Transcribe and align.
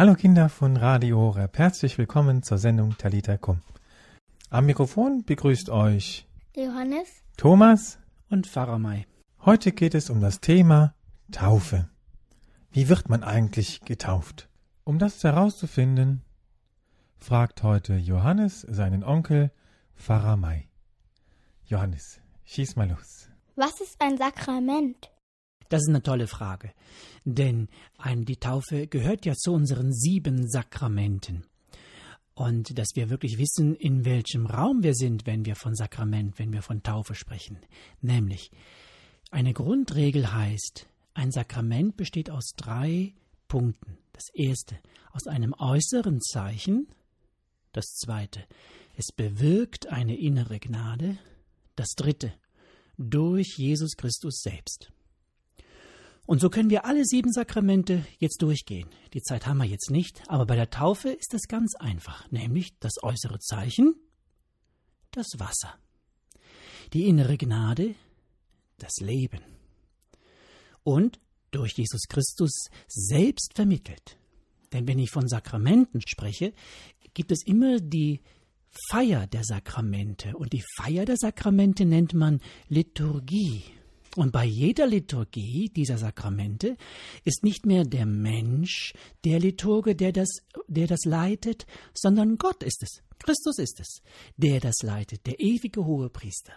Hallo 0.00 0.14
Kinder 0.14 0.48
von 0.48 0.78
Radio 0.78 1.18
Horeb, 1.18 1.58
herzlich 1.58 1.98
willkommen 1.98 2.42
zur 2.42 2.56
Sendung 2.56 2.96
Talita 2.96 3.36
Kum. 3.36 3.60
Am 4.48 4.64
Mikrofon 4.64 5.24
begrüßt 5.26 5.68
euch 5.68 6.26
Johannes, 6.56 7.22
Thomas. 7.36 7.98
und 8.30 8.46
Pfarrer 8.46 8.78
Mai. 8.78 9.06
Heute 9.44 9.72
geht 9.72 9.94
es 9.94 10.08
um 10.08 10.22
das 10.22 10.40
Thema 10.40 10.94
Taufe. 11.32 11.90
Wie 12.72 12.88
wird 12.88 13.10
man 13.10 13.22
eigentlich 13.22 13.82
getauft? 13.82 14.48
Um 14.84 14.98
das 14.98 15.22
herauszufinden, 15.22 16.22
fragt 17.18 17.62
heute 17.62 17.96
Johannes 17.96 18.62
seinen 18.62 19.04
Onkel 19.04 19.50
Pfarrer 19.96 20.38
Mai. 20.38 20.66
Johannes, 21.66 22.22
schieß 22.46 22.74
mal 22.76 22.88
los. 22.88 23.28
was 23.54 23.82
ist 23.82 24.00
ein 24.00 24.16
Sakrament? 24.16 25.10
Das 25.70 25.82
ist 25.82 25.88
eine 25.88 26.02
tolle 26.02 26.26
Frage, 26.26 26.72
denn 27.24 27.68
die 28.04 28.36
Taufe 28.36 28.88
gehört 28.88 29.24
ja 29.24 29.34
zu 29.34 29.52
unseren 29.52 29.92
sieben 29.94 30.48
Sakramenten. 30.50 31.44
Und 32.34 32.76
dass 32.76 32.88
wir 32.96 33.08
wirklich 33.08 33.38
wissen, 33.38 33.76
in 33.76 34.04
welchem 34.04 34.46
Raum 34.46 34.82
wir 34.82 34.94
sind, 34.94 35.26
wenn 35.26 35.44
wir 35.44 35.54
von 35.54 35.76
Sakrament, 35.76 36.38
wenn 36.40 36.52
wir 36.52 36.62
von 36.62 36.82
Taufe 36.82 37.14
sprechen. 37.14 37.58
Nämlich, 38.00 38.50
eine 39.30 39.52
Grundregel 39.52 40.32
heißt, 40.32 40.88
ein 41.14 41.30
Sakrament 41.30 41.96
besteht 41.96 42.30
aus 42.30 42.54
drei 42.56 43.14
Punkten. 43.46 43.96
Das 44.12 44.24
erste, 44.34 44.76
aus 45.12 45.28
einem 45.28 45.54
äußeren 45.56 46.20
Zeichen. 46.20 46.88
Das 47.70 47.94
zweite, 47.94 48.42
es 48.96 49.12
bewirkt 49.14 49.86
eine 49.86 50.18
innere 50.18 50.58
Gnade. 50.58 51.16
Das 51.76 51.90
dritte, 51.90 52.32
durch 52.98 53.54
Jesus 53.56 53.96
Christus 53.96 54.40
selbst. 54.40 54.90
Und 56.26 56.40
so 56.40 56.48
können 56.48 56.70
wir 56.70 56.84
alle 56.84 57.04
sieben 57.04 57.32
Sakramente 57.32 58.06
jetzt 58.18 58.40
durchgehen. 58.42 58.88
Die 59.14 59.22
Zeit 59.22 59.46
haben 59.46 59.58
wir 59.58 59.64
jetzt 59.64 59.90
nicht, 59.90 60.22
aber 60.28 60.46
bei 60.46 60.56
der 60.56 60.70
Taufe 60.70 61.10
ist 61.10 61.32
das 61.34 61.42
ganz 61.48 61.74
einfach, 61.74 62.30
nämlich 62.30 62.78
das 62.78 63.02
äußere 63.02 63.40
Zeichen, 63.40 63.94
das 65.10 65.26
Wasser, 65.38 65.74
die 66.92 67.06
innere 67.06 67.36
Gnade, 67.36 67.94
das 68.78 68.92
Leben 69.00 69.40
und 70.84 71.20
durch 71.50 71.72
Jesus 71.72 72.02
Christus 72.08 72.68
selbst 72.86 73.54
vermittelt. 73.54 74.16
Denn 74.72 74.86
wenn 74.86 74.98
ich 74.98 75.10
von 75.10 75.28
Sakramenten 75.28 76.00
spreche, 76.00 76.52
gibt 77.12 77.32
es 77.32 77.44
immer 77.44 77.80
die 77.80 78.20
Feier 78.88 79.26
der 79.26 79.42
Sakramente 79.44 80.36
und 80.36 80.52
die 80.52 80.62
Feier 80.76 81.04
der 81.04 81.16
Sakramente 81.16 81.84
nennt 81.84 82.14
man 82.14 82.40
Liturgie. 82.68 83.64
Und 84.16 84.32
bei 84.32 84.44
jeder 84.44 84.86
Liturgie 84.86 85.68
dieser 85.68 85.96
Sakramente 85.96 86.76
ist 87.24 87.44
nicht 87.44 87.64
mehr 87.64 87.84
der 87.84 88.06
Mensch 88.06 88.92
der 89.24 89.38
Liturge, 89.38 89.94
der 89.94 90.12
das, 90.12 90.28
der 90.66 90.88
das 90.88 91.04
leitet, 91.04 91.66
sondern 91.94 92.36
Gott 92.36 92.62
ist 92.62 92.82
es, 92.82 93.02
Christus 93.18 93.58
ist 93.58 93.78
es, 93.78 94.02
der 94.36 94.60
das 94.60 94.82
leitet, 94.82 95.26
der 95.26 95.38
ewige 95.38 95.84
hohe 95.84 96.10
Priester. 96.10 96.52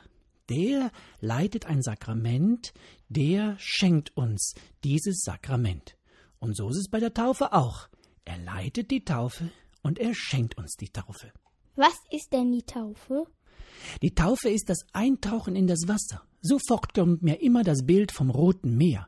Der 0.49 0.91
leitet 1.19 1.65
ein 1.65 1.81
Sakrament, 1.81 2.73
der 3.07 3.55
schenkt 3.59 4.15
uns 4.17 4.55
dieses 4.83 5.21
Sakrament. 5.21 5.95
Und 6.39 6.57
so 6.57 6.69
ist 6.69 6.77
es 6.77 6.89
bei 6.89 6.99
der 6.99 7.13
Taufe 7.13 7.53
auch. 7.53 7.87
Er 8.25 8.37
leitet 8.37 8.91
die 8.91 9.05
Taufe 9.05 9.51
und 9.83 9.99
er 9.99 10.13
schenkt 10.13 10.57
uns 10.57 10.75
die 10.75 10.89
Taufe. 10.89 11.31
Was 11.75 11.95
ist 12.11 12.33
denn 12.33 12.51
die 12.51 12.63
Taufe? 12.63 13.25
Die 14.01 14.15
Taufe 14.15 14.49
ist 14.49 14.69
das 14.69 14.85
Eintauchen 14.93 15.55
in 15.55 15.67
das 15.67 15.87
Wasser. 15.87 16.23
Sofort 16.41 16.93
kommt 16.93 17.23
mir 17.23 17.41
immer 17.41 17.63
das 17.63 17.85
Bild 17.85 18.11
vom 18.11 18.29
Roten 18.29 18.75
Meer. 18.77 19.07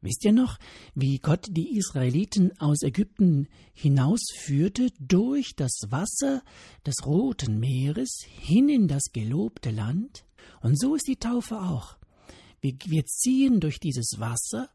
Wisst 0.00 0.24
ihr 0.24 0.32
noch, 0.32 0.58
wie 0.96 1.18
Gott 1.18 1.46
die 1.50 1.76
Israeliten 1.76 2.58
aus 2.58 2.82
Ägypten 2.82 3.46
hinausführte 3.72 4.90
durch 4.98 5.54
das 5.54 5.72
Wasser 5.90 6.42
des 6.84 7.06
Roten 7.06 7.60
Meeres 7.60 8.24
hin 8.26 8.68
in 8.68 8.88
das 8.88 9.12
gelobte 9.12 9.70
Land? 9.70 10.24
Und 10.60 10.78
so 10.78 10.96
ist 10.96 11.06
die 11.06 11.16
Taufe 11.16 11.60
auch. 11.60 11.96
Wir, 12.60 13.06
ziehen 13.06 13.60
durch 13.60 13.78
dieses 13.78 14.18
Wasser 14.18 14.70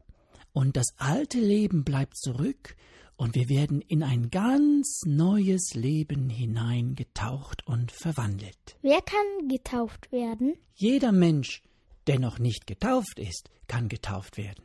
und 0.52 0.76
das 0.76 0.88
alte 0.96 1.40
Leben 1.40 1.84
bleibt 1.84 2.16
zurück 2.16 2.76
und 3.18 3.34
wir 3.34 3.48
werden 3.48 3.80
in 3.82 4.04
ein 4.04 4.30
ganz 4.30 5.00
neues 5.04 5.74
Leben 5.74 6.30
hineingetaucht 6.30 7.66
und 7.66 7.90
verwandelt. 7.90 8.78
Wer 8.80 9.02
kann 9.02 9.48
getauft 9.48 10.12
werden? 10.12 10.54
Jeder 10.74 11.10
Mensch, 11.10 11.62
der 12.06 12.20
noch 12.20 12.38
nicht 12.38 12.68
getauft 12.68 13.18
ist, 13.18 13.50
kann 13.66 13.88
getauft 13.88 14.38
werden. 14.38 14.64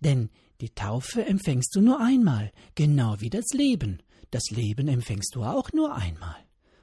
Denn 0.00 0.30
die 0.62 0.70
Taufe 0.70 1.26
empfängst 1.26 1.76
du 1.76 1.82
nur 1.82 2.00
einmal, 2.00 2.50
genau 2.74 3.20
wie 3.20 3.30
das 3.30 3.46
Leben. 3.52 4.02
Das 4.30 4.44
Leben 4.50 4.88
empfängst 4.88 5.34
du 5.34 5.44
auch 5.44 5.70
nur 5.72 5.94
einmal. 5.94 6.36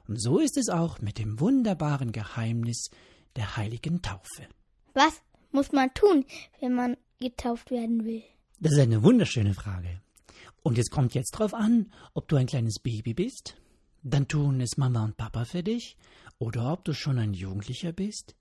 Und 0.06 0.22
so 0.22 0.38
ist 0.38 0.56
es 0.56 0.68
auch 0.68 1.00
mit 1.00 1.18
dem 1.18 1.40
wunderbaren 1.40 2.12
Geheimnis 2.12 2.88
der 3.34 3.56
heiligen 3.56 4.00
Taufe. 4.00 4.46
Was 4.94 5.22
muss 5.50 5.72
man 5.72 5.92
tun, 5.92 6.24
wenn 6.60 6.74
man 6.74 6.96
getauft 7.18 7.72
werden 7.72 8.04
will? 8.04 8.22
Das 8.60 8.72
ist 8.72 8.78
eine 8.78 9.02
wunderschöne 9.02 9.54
Frage. 9.54 10.00
Und 10.62 10.78
es 10.78 10.90
kommt 10.90 11.14
jetzt 11.14 11.32
drauf 11.32 11.54
an, 11.54 11.92
ob 12.14 12.28
du 12.28 12.36
ein 12.36 12.46
kleines 12.46 12.78
Baby 12.78 13.14
bist, 13.14 13.56
dann 14.02 14.28
tun 14.28 14.60
es 14.60 14.76
Mama 14.76 15.04
und 15.04 15.16
Papa 15.16 15.44
für 15.44 15.62
dich, 15.62 15.96
oder 16.38 16.72
ob 16.72 16.84
du 16.84 16.92
schon 16.92 17.18
ein 17.18 17.34
Jugendlicher 17.34 17.92
bist 17.92 18.34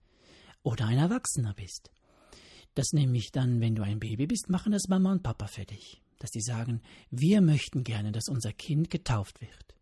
oder 0.63 0.85
ein 0.85 0.97
Erwachsener 0.97 1.53
bist. 1.53 1.91
Das 2.75 2.93
nämlich 2.93 3.31
dann, 3.31 3.59
wenn 3.59 3.75
du 3.75 3.83
ein 3.83 3.99
Baby 3.99 4.27
bist, 4.27 4.49
machen 4.49 4.71
das 4.71 4.87
Mama 4.87 5.11
und 5.11 5.23
Papa 5.23 5.47
für 5.47 5.65
dich. 5.65 6.01
Dass 6.19 6.31
die 6.31 6.41
sagen, 6.41 6.81
wir 7.09 7.41
möchten 7.41 7.83
gerne, 7.83 8.11
dass 8.11 8.29
unser 8.29 8.53
Kind 8.53 8.89
getauft 8.89 9.41
wird. 9.41 9.75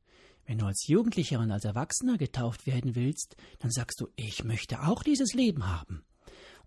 Wenn 0.46 0.58
du 0.58 0.66
als 0.66 0.88
Jugendlicher 0.88 1.40
und 1.40 1.52
als 1.52 1.66
Erwachsener 1.66 2.18
getauft 2.18 2.66
werden 2.66 2.96
willst, 2.96 3.36
dann 3.60 3.70
sagst 3.70 4.02
du, 4.02 4.08
ich 4.16 4.44
möchte 4.44 4.82
auch 4.82 5.04
dieses 5.04 5.34
Leben 5.34 5.68
haben. 5.68 6.04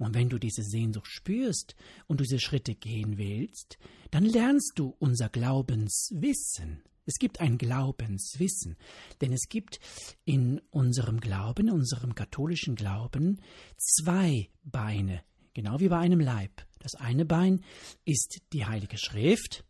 Und 0.03 0.15
wenn 0.17 0.29
du 0.29 0.39
diese 0.39 0.65
Sehnsucht 0.65 1.07
spürst 1.07 1.77
und 2.09 2.21
diese 2.21 2.41
Schritte 2.41 2.75
gehen 2.75 3.19
willst, 3.19 3.79
dann 4.11 4.25
lernst 4.25 4.73
du 4.75 4.97
unser 4.99 5.29
Glaubenswissen. 5.29 6.83
Es 7.07 7.21
gibt 7.21 7.41
ein 7.41 7.57
Glaubenswissen, 7.57 8.77
denn 9.21 9.33
es 9.33 9.49
gibt 9.49 9.79
in 10.25 10.61
unserem 10.71 11.21
Glauben, 11.21 11.69
in 11.69 11.75
unserem 11.75 12.17
katholischen 12.17 12.75
Glauben, 12.75 13.41
zwei 13.77 14.51
Beine, 14.65 15.23
genau 15.55 15.79
wie 15.79 15.89
bei 15.89 15.99
einem 15.99 16.21
Leib. 16.21 16.67
Das 16.81 16.97
eine 16.97 17.25
Bein 17.25 17.62
ist 18.05 18.41
die 18.53 18.67
Heilige 18.67 18.99
Schrift 18.99 19.65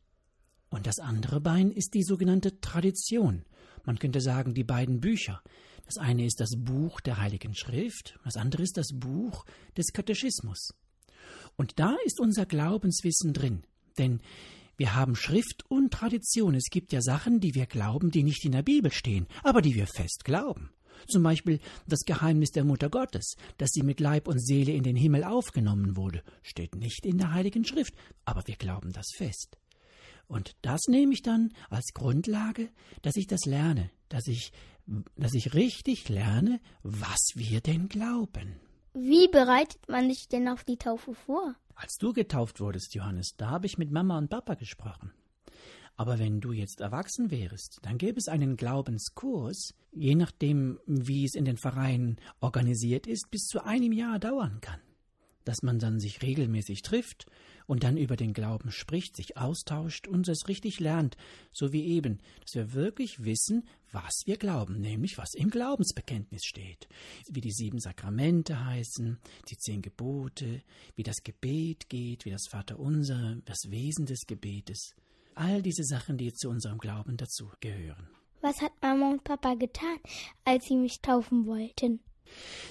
und 0.70 0.86
das 0.86 0.98
andere 0.98 1.42
Bein 1.42 1.70
ist 1.70 1.92
die 1.92 2.04
sogenannte 2.04 2.58
Tradition. 2.58 3.44
Man 3.84 3.98
könnte 3.98 4.20
sagen, 4.20 4.54
die 4.54 4.64
beiden 4.64 5.00
Bücher. 5.00 5.42
Das 5.84 5.96
eine 5.96 6.24
ist 6.24 6.40
das 6.40 6.52
Buch 6.56 7.00
der 7.00 7.18
Heiligen 7.18 7.54
Schrift, 7.54 8.18
das 8.24 8.36
andere 8.36 8.62
ist 8.62 8.76
das 8.76 8.88
Buch 8.94 9.44
des 9.76 9.92
Katechismus. 9.92 10.74
Und 11.56 11.78
da 11.78 11.96
ist 12.04 12.20
unser 12.20 12.46
Glaubenswissen 12.46 13.32
drin, 13.32 13.64
denn 13.98 14.20
wir 14.76 14.94
haben 14.94 15.16
Schrift 15.16 15.64
und 15.68 15.92
Tradition. 15.92 16.54
Es 16.54 16.70
gibt 16.70 16.92
ja 16.92 17.02
Sachen, 17.02 17.40
die 17.40 17.54
wir 17.54 17.66
glauben, 17.66 18.10
die 18.10 18.22
nicht 18.22 18.44
in 18.44 18.52
der 18.52 18.62
Bibel 18.62 18.90
stehen, 18.90 19.26
aber 19.42 19.60
die 19.60 19.74
wir 19.74 19.86
fest 19.86 20.24
glauben. 20.24 20.70
Zum 21.08 21.22
Beispiel 21.22 21.60
das 21.86 22.04
Geheimnis 22.04 22.50
der 22.50 22.64
Mutter 22.64 22.88
Gottes, 22.88 23.36
dass 23.58 23.70
sie 23.70 23.82
mit 23.82 24.00
Leib 24.00 24.28
und 24.28 24.44
Seele 24.44 24.72
in 24.72 24.82
den 24.82 24.96
Himmel 24.96 25.24
aufgenommen 25.24 25.96
wurde, 25.96 26.22
steht 26.42 26.74
nicht 26.74 27.04
in 27.04 27.18
der 27.18 27.32
Heiligen 27.32 27.64
Schrift, 27.64 27.94
aber 28.24 28.46
wir 28.46 28.56
glauben 28.56 28.92
das 28.92 29.10
fest. 29.14 29.58
Und 30.26 30.52
das 30.62 30.80
nehme 30.88 31.12
ich 31.12 31.22
dann 31.22 31.52
als 31.68 31.92
Grundlage, 31.94 32.70
dass 33.02 33.16
ich 33.16 33.26
das 33.26 33.44
lerne, 33.44 33.90
dass 34.08 34.26
ich, 34.26 34.52
dass 35.16 35.34
ich 35.34 35.54
richtig 35.54 36.08
lerne, 36.08 36.60
was 36.82 37.20
wir 37.34 37.60
denn 37.60 37.88
glauben. 37.88 38.60
Wie 38.94 39.28
bereitet 39.28 39.88
man 39.88 40.08
sich 40.08 40.28
denn 40.28 40.48
auf 40.48 40.64
die 40.64 40.76
Taufe 40.76 41.14
vor? 41.14 41.54
Als 41.74 41.96
du 41.98 42.12
getauft 42.12 42.60
wurdest, 42.60 42.94
Johannes, 42.94 43.34
da 43.36 43.50
habe 43.50 43.66
ich 43.66 43.78
mit 43.78 43.90
Mama 43.90 44.18
und 44.18 44.28
Papa 44.28 44.54
gesprochen. 44.54 45.12
Aber 45.96 46.18
wenn 46.18 46.40
du 46.40 46.52
jetzt 46.52 46.80
erwachsen 46.80 47.30
wärst, 47.30 47.78
dann 47.82 47.98
gäbe 47.98 48.18
es 48.18 48.28
einen 48.28 48.56
Glaubenskurs, 48.56 49.74
je 49.92 50.14
nachdem, 50.14 50.78
wie 50.86 51.24
es 51.24 51.34
in 51.34 51.44
den 51.44 51.58
Vereinen 51.58 52.16
organisiert 52.40 53.06
ist, 53.06 53.30
bis 53.30 53.46
zu 53.46 53.64
einem 53.64 53.92
Jahr 53.92 54.18
dauern 54.18 54.60
kann. 54.60 54.80
Dass 55.44 55.62
man 55.62 55.78
dann 55.78 55.98
sich 55.98 56.22
regelmäßig 56.22 56.82
trifft 56.82 57.26
und 57.66 57.84
dann 57.84 57.96
über 57.96 58.16
den 58.16 58.32
Glauben 58.32 58.70
spricht, 58.70 59.16
sich 59.16 59.36
austauscht 59.36 60.06
und 60.06 60.28
es 60.28 60.48
richtig 60.48 60.80
lernt, 60.80 61.16
so 61.52 61.72
wie 61.72 61.86
eben, 61.86 62.20
dass 62.40 62.54
wir 62.54 62.72
wirklich 62.72 63.24
wissen, 63.24 63.66
was 63.90 64.22
wir 64.24 64.36
glauben, 64.36 64.80
nämlich 64.80 65.18
was 65.18 65.34
im 65.34 65.50
Glaubensbekenntnis 65.50 66.44
steht, 66.44 66.88
wie 67.28 67.40
die 67.40 67.52
sieben 67.52 67.78
Sakramente 67.78 68.64
heißen, 68.64 69.18
die 69.48 69.56
zehn 69.56 69.82
Gebote, 69.82 70.62
wie 70.96 71.02
das 71.02 71.22
Gebet 71.22 71.88
geht, 71.88 72.24
wie 72.24 72.30
das 72.30 72.46
Vaterunser, 72.48 73.36
das 73.44 73.70
Wesen 73.70 74.06
des 74.06 74.26
Gebetes, 74.26 74.94
all 75.34 75.62
diese 75.62 75.84
Sachen, 75.84 76.16
die 76.16 76.32
zu 76.32 76.48
unserem 76.48 76.78
Glauben 76.78 77.16
dazu 77.16 77.50
gehören. 77.60 78.08
Was 78.40 78.60
hat 78.60 78.72
Mama 78.82 79.12
und 79.12 79.24
Papa 79.24 79.54
getan, 79.54 79.98
als 80.44 80.64
sie 80.66 80.76
mich 80.76 81.00
taufen 81.00 81.46
wollten? 81.46 82.00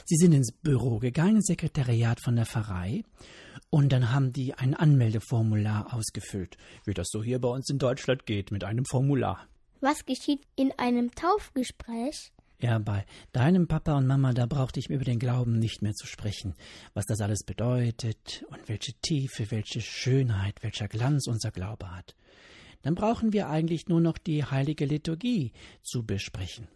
Sie 0.06 0.16
sind 0.16 0.34
ins 0.34 0.52
Büro 0.52 1.00
gegangen, 1.00 1.38
ins 1.38 1.48
Sekretariat 1.48 2.20
von 2.22 2.36
der 2.36 2.46
Pfarrei, 2.46 3.04
Und 3.70 3.92
dann 3.94 4.12
haben 4.12 4.34
die 4.34 4.54
ein 4.54 4.74
Anmeldeformular 4.74 5.94
ausgefüllt, 5.94 6.58
wie 6.86 6.94
das 6.94 7.08
so 7.10 7.24
hier 7.24 7.40
bei 7.40 7.48
uns 7.48 7.70
in 7.70 7.78
Deutschland 7.78 8.26
geht, 8.26 8.52
mit 8.52 8.64
einem 8.64 8.86
Formular. 8.86 9.48
Was 9.80 10.06
geschieht 10.06 10.42
in 10.56 10.72
einem 10.78 11.12
Taufgespräch? 11.16 12.32
Ja, 12.60 12.78
bei 12.78 13.06
deinem 13.32 13.68
Papa 13.68 13.98
und 13.98 14.06
Mama, 14.06 14.34
da 14.34 14.46
brauchte 14.46 14.80
ich 14.80 14.90
über 14.90 15.04
den 15.04 15.18
Glauben 15.18 15.58
nicht 15.58 15.82
mehr 15.82 15.94
zu 15.94 16.06
sprechen, 16.06 16.54
was 16.94 17.06
das 17.08 17.20
alles 17.20 17.44
bedeutet 17.44 18.46
und 18.50 18.70
welche 18.70 18.94
Tiefe, 19.02 19.50
welche 19.50 19.82
Schönheit, 19.82 20.62
welcher 20.62 20.88
Glanz 20.88 21.28
unser 21.28 21.50
Glaube 21.50 21.90
hat. 21.96 22.16
Dann 22.84 22.94
brauchen 22.94 23.34
wir 23.34 23.50
eigentlich 23.50 23.88
nur 23.88 24.02
noch 24.02 24.20
die 24.20 24.44
heilige 24.44 24.86
Liturgie 24.86 25.54
zu 25.82 26.04
besprechen. 26.04 26.68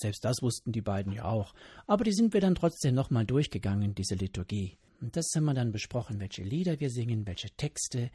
Selbst 0.00 0.24
das 0.24 0.40
wussten 0.40 0.72
die 0.72 0.80
beiden 0.80 1.12
ja 1.12 1.26
auch, 1.26 1.52
aber 1.86 2.04
die 2.04 2.12
sind 2.12 2.32
wir 2.32 2.40
dann 2.40 2.54
trotzdem 2.54 2.94
nochmal 2.94 3.26
durchgegangen, 3.26 3.94
diese 3.94 4.14
Liturgie. 4.14 4.78
Und 5.00 5.16
das 5.16 5.26
haben 5.34 5.44
wir 5.44 5.54
dann 5.54 5.72
besprochen, 5.72 6.20
welche 6.20 6.42
Lieder 6.42 6.80
wir 6.80 6.90
singen, 6.90 7.26
welche 7.26 7.50
Texte, 7.50 8.10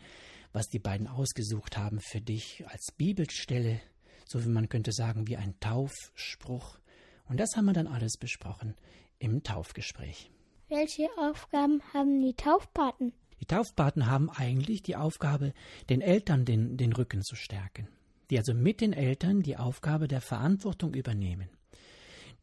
was 0.52 0.68
die 0.68 0.80
beiden 0.80 1.08
ausgesucht 1.08 1.78
haben 1.78 2.00
für 2.00 2.22
dich 2.22 2.64
als 2.68 2.92
Bibelstelle, 2.96 3.82
so 4.26 4.44
wie 4.44 4.50
man 4.50 4.70
könnte 4.70 4.92
sagen, 4.92 5.28
wie 5.28 5.38
ein 5.38 5.60
Taufspruch. 5.60 6.80
Und 7.28 7.40
das 7.40 7.56
haben 7.56 7.66
wir 7.66 7.74
dann 7.74 7.88
alles 7.88 8.18
besprochen 8.18 8.76
im 9.20 9.44
Taufgespräch. 9.44 10.32
Welche 10.70 11.08
Aufgaben 11.18 11.82
haben 11.94 12.22
die 12.22 12.34
Taufpaten? 12.34 13.14
Die 13.40 13.46
Taufpaten 13.46 14.08
haben 14.08 14.30
eigentlich 14.30 14.82
die 14.82 14.96
Aufgabe, 14.96 15.54
den 15.90 16.02
Eltern 16.02 16.46
den, 16.46 16.78
den 16.78 16.94
Rücken 16.94 17.22
zu 17.22 17.36
stärken. 17.36 17.88
Die 18.30 18.38
also 18.38 18.54
mit 18.54 18.82
den 18.82 18.94
Eltern 18.94 19.42
die 19.42 19.58
Aufgabe 19.58 20.08
der 20.08 20.22
Verantwortung 20.22 20.94
übernehmen. 20.94 21.50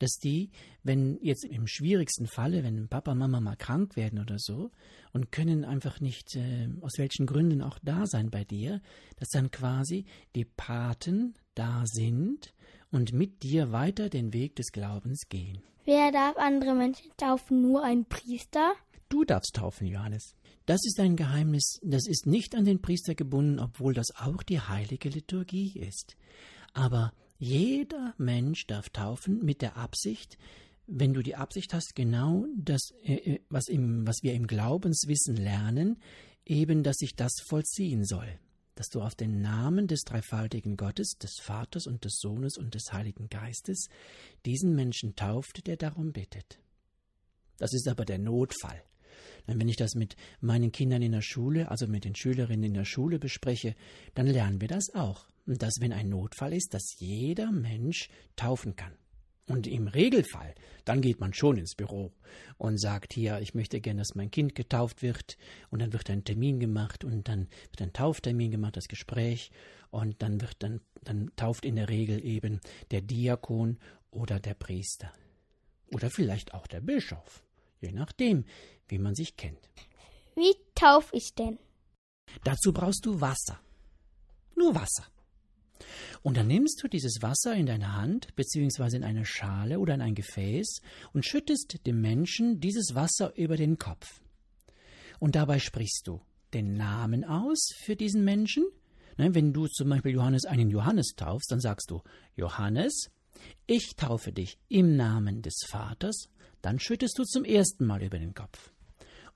Dass 0.03 0.19
die, 0.19 0.51
wenn 0.83 1.17
jetzt 1.23 1.45
im 1.45 1.69
schwierigsten 1.69 2.27
Falle, 2.27 2.65
wenn 2.65 2.89
Papa, 2.89 3.15
Mama 3.15 3.41
mal 3.41 3.55
krank 3.55 3.95
werden 3.95 4.19
oder 4.19 4.35
so 4.37 4.73
und 5.13 5.31
können 5.31 5.65
einfach 5.65 6.01
nicht, 6.01 6.35
äh, 6.35 6.69
aus 6.81 6.95
welchen 6.99 7.25
Gründen 7.25 7.63
auch 7.63 7.79
da 7.85 8.05
sein 8.07 8.29
bei 8.29 8.43
dir, 8.43 8.81
dass 9.21 9.29
dann 9.29 9.53
quasi 9.53 10.05
die 10.35 10.45
Paten 10.45 11.35
da 11.55 11.85
sind 11.87 12.53
und 12.91 13.13
mit 13.13 13.45
dir 13.45 13.71
weiter 13.71 14.09
den 14.09 14.33
Weg 14.33 14.57
des 14.57 14.73
Glaubens 14.73 15.29
gehen. 15.29 15.63
Wer 15.85 16.11
darf 16.11 16.37
andere 16.37 16.75
Menschen 16.75 17.13
taufen? 17.17 17.63
Nur 17.63 17.85
ein 17.85 18.05
Priester? 18.05 18.73
Du 19.09 19.23
darfst 19.25 19.55
taufen, 19.55 19.87
Johannes. 19.87 20.35
Das 20.67 20.81
ist 20.85 20.99
ein 20.99 21.15
Geheimnis, 21.15 21.79
das 21.83 22.09
ist 22.09 22.27
nicht 22.27 22.57
an 22.57 22.65
den 22.65 22.83
Priester 22.83 23.15
gebunden, 23.15 23.61
obwohl 23.61 23.95
das 23.95 24.09
auch 24.17 24.43
die 24.43 24.61
heilige 24.61 25.09
Liturgie 25.11 25.79
ist. 25.79 26.17
Aber 26.73 27.13
jeder 27.43 28.15
Mensch 28.19 28.69
darf 28.69 28.89
taufen 28.91 29.44
mit 29.44 29.62
der 29.62 29.77
Absicht, 29.77 30.39
wenn 30.87 31.12
du 31.12 31.23
die 31.23 31.35
Absicht 31.35 31.75
hast, 31.75 31.97
genau 31.97 32.47
das, 32.56 32.93
äh, 33.03 33.15
äh 33.15 33.41
was, 33.49 33.67
im, 33.67 34.06
was 34.06 34.23
wir 34.23 34.35
im 34.35 34.47
Glaubenswissen 34.47 35.35
lernen, 35.35 36.00
eben, 36.47 36.85
dass 36.85 36.99
sich 36.99 37.17
das 37.17 37.33
vollziehen 37.44 38.05
soll 38.05 38.39
dass 38.75 38.89
du 38.89 39.03
auf 39.03 39.15
den 39.15 39.43
Namen 39.43 39.87
des 39.87 40.00
dreifaltigen 40.05 40.79
Gottes, 40.79 41.19
des 41.19 41.39
Vaters 41.41 41.87
und 41.87 42.06
des 42.06 42.17
Sohnes 42.19 42.56
und 42.56 42.75
des 42.75 42.91
Heiligen 42.93 43.29
Geistes 43.29 43.89
diesen 44.47 44.75
Menschen 44.75 45.15
tauft, 45.15 45.67
der 45.67 45.77
darum 45.77 46.12
bittet. 46.12 46.59
Das 47.59 47.75
ist 47.75 47.87
aber 47.87 48.06
der 48.06 48.19
Notfall. 48.19 48.83
Wenn 49.47 49.69
ich 49.69 49.77
das 49.77 49.94
mit 49.94 50.17
meinen 50.41 50.73
Kindern 50.73 51.03
in 51.03 51.12
der 51.12 51.21
Schule, 51.21 51.71
also 51.71 51.87
mit 51.87 52.05
den 52.06 52.15
Schülerinnen 52.15 52.65
in 52.65 52.75
der 52.75 52.87
Schule 52.87 53.19
bespreche, 53.19 53.75
dann 54.15 54.27
lernen 54.27 54.62
wir 54.62 54.69
das 54.69 54.94
auch. 54.94 55.29
Dass 55.47 55.75
wenn 55.81 55.93
ein 55.93 56.09
Notfall 56.09 56.53
ist, 56.53 56.73
dass 56.75 56.94
jeder 56.99 57.50
Mensch 57.50 58.09
taufen 58.37 58.77
kann. 58.77 58.97
Und 59.49 59.67
im 59.67 59.89
Regelfall, 59.89 60.55
dann 60.85 61.00
geht 61.00 61.19
man 61.19 61.35
schon 61.35 61.56
ins 61.56 61.75
Büro 61.75 62.12
und 62.59 62.81
sagt 62.81 63.12
hier, 63.12 63.41
ich 63.41 63.55
möchte 63.55 63.81
gern, 63.81 63.99
dass 63.99 64.15
mein 64.15 64.31
Kind 64.31 64.55
getauft 64.55 65.03
wird. 65.03 65.37
Und 65.71 65.81
dann 65.83 65.93
wird 65.93 66.09
ein 66.11 66.25
Termin 66.25 66.61
gemacht 66.61 67.05
und 67.05 67.29
dann 67.29 67.49
wird 67.71 67.83
ein 67.83 67.93
Tauftermin 67.93 68.53
gemacht, 68.53 68.77
das 68.77 68.87
Gespräch. 68.87 69.50
Und 69.91 70.23
dann 70.23 70.41
wird 70.41 70.56
dann, 70.61 70.81
dann 71.03 71.31
tauft 71.35 71.65
in 71.65 71.77
der 71.77 71.89
Regel 71.89 72.25
eben 72.25 72.61
der 72.93 73.03
Diakon 73.03 73.79
oder 74.11 74.39
der 74.39 74.55
Priester. 74.55 75.12
Oder 75.93 76.09
vielleicht 76.09 76.55
auch 76.55 76.67
der 76.67 76.81
Bischof. 76.81 77.43
Je 77.81 77.91
nachdem, 77.91 78.44
wie 78.89 78.99
man 78.99 79.15
sich 79.15 79.37
kennt. 79.37 79.69
Wie 80.37 80.55
tauf 80.75 81.11
ich 81.12 81.35
denn? 81.35 81.59
Dazu 82.44 82.73
brauchst 82.73 83.05
du 83.05 83.21
Wasser. 83.21 83.61
Nur 84.56 84.75
Wasser. 84.75 85.06
Und 86.23 86.37
dann 86.37 86.46
nimmst 86.46 86.82
du 86.82 86.88
dieses 86.88 87.23
Wasser 87.23 87.55
in 87.55 87.67
deine 87.67 87.94
Hand, 87.94 88.34
beziehungsweise 88.37 88.96
in 88.96 89.05
eine 89.05 89.25
Schale 89.25 89.79
oder 89.79 89.94
in 89.94 90.00
ein 90.00 90.14
Gefäß 90.14 90.81
und 91.12 91.26
schüttest 91.26 91.87
dem 91.87 92.00
Menschen 92.00 92.61
dieses 92.61 92.94
Wasser 92.94 93.37
über 93.37 93.56
den 93.56 93.79
Kopf. 93.79 94.20
Und 95.19 95.37
dabei 95.37 95.58
sprichst 95.58 96.06
du 96.06 96.20
den 96.52 96.75
Namen 96.75 97.25
aus 97.25 97.70
für 97.76 97.96
diesen 97.96 98.25
Menschen. 98.25 98.64
Ne, 99.19 99.34
wenn 99.34 99.52
du 99.52 99.67
zum 99.67 99.88
Beispiel 99.88 100.12
Johannes 100.12 100.44
einen 100.46 100.70
Johannes 100.70 101.14
taufst, 101.17 101.50
dann 101.50 101.61
sagst 101.61 101.90
du 101.90 102.02
Johannes, 102.34 103.11
ich 103.67 103.94
taufe 103.96 104.32
dich 104.32 104.58
im 104.69 104.96
Namen 104.96 105.43
des 105.43 105.61
Vaters, 105.69 106.29
dann 106.62 106.79
schüttest 106.79 107.19
du 107.19 107.25
zum 107.25 107.44
ersten 107.44 107.87
Mal 107.87 108.02
über 108.02 108.19
den 108.19 108.34
Kopf. 108.34 108.73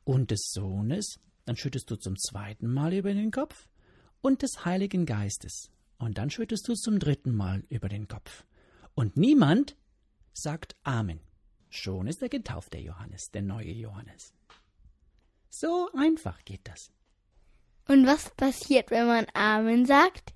Und 0.05 0.31
des 0.31 0.51
Sohnes, 0.53 1.19
dann 1.45 1.57
schüttest 1.57 1.91
du 1.91 1.97
zum 1.97 2.17
zweiten 2.17 2.73
Mal 2.73 2.93
über 2.95 3.13
den 3.13 3.31
Kopf. 3.31 3.69
Und 4.21 4.43
des 4.43 4.65
Heiligen 4.65 5.07
Geistes, 5.07 5.71
und 5.99 6.19
dann 6.19 6.31
schüttest 6.31 6.69
du 6.69 6.73
es 6.73 6.81
zum 6.81 6.99
dritten 6.99 7.35
Mal 7.35 7.65
über 7.69 7.89
den 7.89 8.09
Kopf. 8.09 8.45
Und 8.95 9.17
niemand 9.17 9.77
sagt 10.33 10.77
Amen. 10.83 11.21
Schon 11.69 12.07
ist 12.07 12.23
er 12.23 12.29
getauft, 12.29 12.73
der 12.73 12.83
Johannes, 12.83 13.31
der 13.33 13.43
neue 13.43 13.73
Johannes. 13.73 14.33
So 15.51 15.91
einfach 15.97 16.45
geht 16.45 16.67
das. 16.69 16.91
Und 17.89 18.07
was 18.07 18.31
passiert, 18.35 18.91
wenn 18.91 19.07
man 19.07 19.27
Amen 19.35 19.87
sagt? 19.87 20.35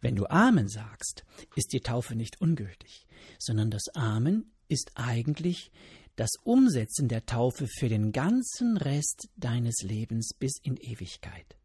Wenn 0.00 0.16
du 0.16 0.26
Amen 0.26 0.68
sagst, 0.68 1.24
ist 1.56 1.72
die 1.72 1.80
Taufe 1.80 2.14
nicht 2.14 2.40
ungültig, 2.40 3.06
sondern 3.38 3.70
das 3.70 3.88
Amen 3.94 4.52
ist 4.68 4.92
eigentlich 4.94 5.70
das 6.16 6.30
Umsetzen 6.42 7.08
der 7.08 7.26
Taufe 7.26 7.66
für 7.66 7.88
den 7.88 8.12
ganzen 8.12 8.76
Rest 8.76 9.28
deines 9.36 9.82
Lebens 9.82 10.34
bis 10.34 10.54
in 10.62 10.76
Ewigkeit. 10.76 11.57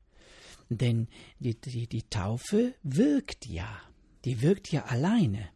Denn 0.70 1.08
die, 1.40 1.56
die, 1.60 1.88
die 1.88 2.04
Taufe 2.04 2.76
wirkt 2.84 3.46
ja. 3.46 3.70
Die 4.26 4.42
wirkt 4.42 4.72
ja 4.72 4.86
alleine. 4.86 5.50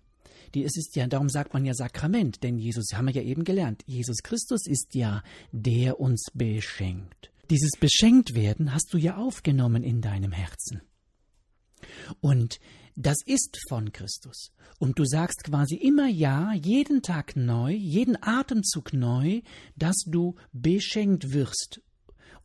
Die, 0.54 0.64
es 0.64 0.78
ist 0.78 0.96
ja, 0.96 1.08
darum 1.08 1.30
sagt 1.30 1.54
man 1.54 1.66
ja 1.66 1.74
Sakrament, 1.74 2.44
denn 2.44 2.58
Jesus, 2.58 2.88
haben 2.94 3.08
wir 3.08 3.14
ja 3.14 3.22
eben 3.22 3.44
gelernt, 3.44 3.84
Jesus 3.86 4.18
Christus 4.24 4.66
ist 4.66 4.96
ja, 4.96 5.24
der 5.52 6.00
uns 6.00 6.28
beschenkt. 6.34 7.32
Dieses 7.50 7.72
Beschenktwerden 7.80 8.74
hast 8.74 8.94
du 8.94 8.98
ja 8.98 9.18
aufgenommen 9.18 9.84
in 9.84 10.02
deinem 10.02 10.32
Herzen. 10.32 10.82
Und 12.22 12.60
das 12.96 13.18
ist 13.26 13.60
von 13.70 13.92
Christus. 13.92 14.52
Und 14.80 15.00
du 15.00 15.06
sagst 15.06 15.44
quasi 15.44 15.76
immer 15.76 16.08
Ja, 16.08 16.54
jeden 16.54 17.02
Tag 17.02 17.36
neu, 17.36 17.72
jeden 17.72 18.18
Atemzug 18.22 18.94
neu, 18.94 19.42
dass 19.76 19.98
du 20.06 20.36
beschenkt 20.52 21.32
wirst. 21.32 21.82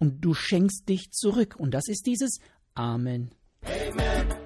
Und 0.02 0.21
du 0.21 0.35
schenkst 0.35 0.88
dich 0.88 1.12
zurück. 1.12 1.54
Und 1.56 1.75
das 1.75 1.87
ist 1.87 2.06
dieses 2.06 2.40
Amen. 2.75 3.30
Amen. 3.62 4.41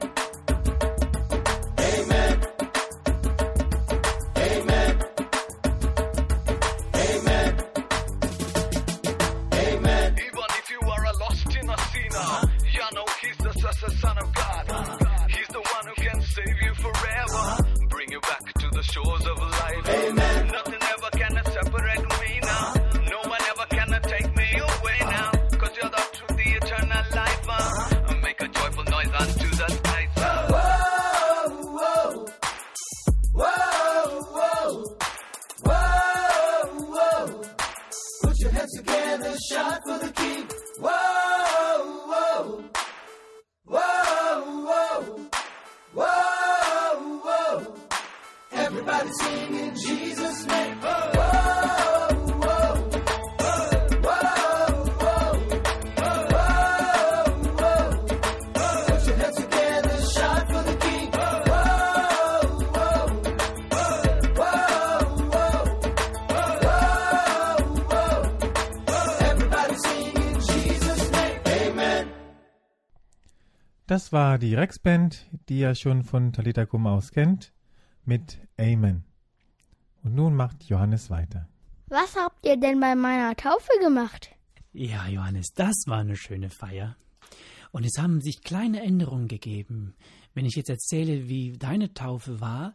Das 73.87 74.11
war 74.11 74.39
die 74.39 74.57
Rex-Band, 74.57 75.27
die 75.49 75.61
ihr 75.61 75.77
schon 75.77 76.03
von 76.03 76.33
Talita 76.33 76.67
Kum 76.67 76.89
aus 76.89 77.13
kennt, 77.13 77.53
mit 78.05 78.39
Amen. 78.59 79.05
Und 80.03 80.17
nun 80.17 80.35
macht 80.35 80.65
Johannes 80.65 81.09
weiter. 81.09 81.49
Was 81.87 82.17
habt 82.17 82.45
ihr 82.45 82.57
denn 82.57 82.81
bei 82.81 82.97
meiner 82.97 83.37
Taufe 83.37 83.71
gemacht? 83.81 84.31
Ja, 84.73 85.07
Johannes, 85.07 85.53
das 85.55 85.85
war 85.87 85.99
eine 85.99 86.17
schöne 86.17 86.51
Feier. 86.51 86.97
Und 87.71 87.87
es 87.87 87.97
haben 87.97 88.21
sich 88.21 88.43
kleine 88.43 88.83
Änderungen 88.83 89.29
gegeben. 89.29 89.95
Wenn 90.35 90.47
ich 90.47 90.57
jetzt 90.57 90.71
erzähle, 90.71 91.29
wie 91.29 91.57
deine 91.57 91.95
Taufe 91.95 92.41
war, 92.41 92.75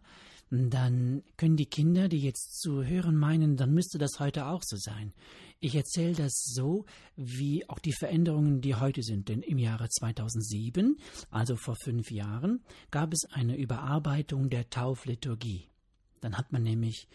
dann 0.51 1.23
können 1.37 1.55
die 1.55 1.65
Kinder, 1.65 2.09
die 2.09 2.19
jetzt 2.19 2.59
zu 2.59 2.83
hören 2.83 3.15
meinen, 3.15 3.55
dann 3.55 3.73
müsste 3.73 3.97
das 3.97 4.19
heute 4.19 4.47
auch 4.47 4.61
so 4.63 4.75
sein. 4.75 5.13
Ich 5.61 5.75
erzähle 5.75 6.13
das 6.13 6.33
so, 6.43 6.85
wie 7.15 7.67
auch 7.69 7.79
die 7.79 7.93
Veränderungen, 7.93 8.59
die 8.59 8.75
heute 8.75 9.01
sind. 9.01 9.29
Denn 9.29 9.43
im 9.43 9.57
Jahre 9.57 9.87
2007, 9.87 10.97
also 11.29 11.55
vor 11.55 11.75
fünf 11.81 12.11
Jahren, 12.11 12.61
gab 12.89 13.13
es 13.13 13.25
eine 13.31 13.55
Überarbeitung 13.55 14.49
der 14.49 14.69
Taufliturgie. 14.69 15.69
Dann 16.19 16.37
hat 16.37 16.51
man 16.51 16.63
nämlich 16.63 17.07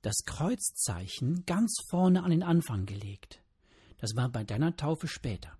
das 0.00 0.24
Kreuzzeichen 0.24 1.44
ganz 1.44 1.76
vorne 1.90 2.22
an 2.22 2.30
den 2.30 2.42
Anfang 2.42 2.86
gelegt. 2.86 3.42
Das 3.98 4.16
war 4.16 4.30
bei 4.30 4.44
deiner 4.44 4.76
Taufe 4.76 5.08
später. 5.08 5.52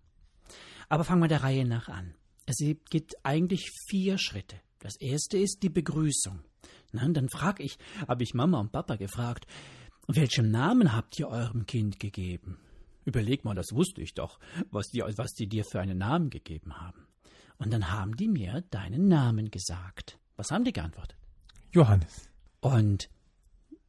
Aber 0.88 1.04
fangen 1.04 1.22
wir 1.22 1.28
der 1.28 1.42
Reihe 1.42 1.66
nach 1.66 1.88
an. 1.88 2.14
Es 2.46 2.56
gibt 2.90 3.14
eigentlich 3.22 3.70
vier 3.88 4.16
Schritte. 4.16 4.56
Das 4.78 4.96
erste 4.96 5.38
ist 5.38 5.62
die 5.62 5.68
Begrüßung. 5.68 6.40
Na, 6.92 7.08
dann 7.08 7.28
frag 7.28 7.60
ich, 7.60 7.78
habe 8.06 8.22
ich 8.22 8.34
Mama 8.34 8.60
und 8.60 8.72
Papa 8.72 8.96
gefragt, 8.96 9.46
welchen 10.06 10.50
Namen 10.50 10.94
habt 10.94 11.18
ihr 11.18 11.28
eurem 11.28 11.66
Kind 11.66 11.98
gegeben? 12.00 12.58
Überleg 13.04 13.44
mal, 13.44 13.54
das 13.54 13.72
wusste 13.72 14.02
ich 14.02 14.14
doch, 14.14 14.38
was 14.70 14.88
die, 14.88 15.00
was 15.00 15.32
die 15.32 15.48
dir 15.48 15.64
für 15.64 15.80
einen 15.80 15.98
Namen 15.98 16.30
gegeben 16.30 16.80
haben. 16.80 17.06
Und 17.58 17.72
dann 17.72 17.90
haben 17.90 18.16
die 18.16 18.28
mir 18.28 18.62
deinen 18.70 19.08
Namen 19.08 19.50
gesagt. 19.50 20.18
Was 20.36 20.50
haben 20.50 20.64
die 20.64 20.72
geantwortet? 20.72 21.16
Johannes. 21.72 22.28
Und 22.60 23.08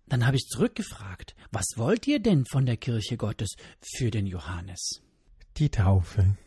dann 0.08 0.26
habe 0.26 0.38
ich 0.38 0.48
zurückgefragt, 0.48 1.36
was 1.52 1.66
wollt 1.76 2.08
ihr 2.08 2.20
denn 2.20 2.46
von 2.46 2.66
der 2.66 2.78
Kirche 2.78 3.18
Gottes 3.18 3.56
für 3.82 4.12
den 4.12 4.28
Johannes? 4.28 5.02
Die 5.58 5.70
Taufe. 5.70 6.38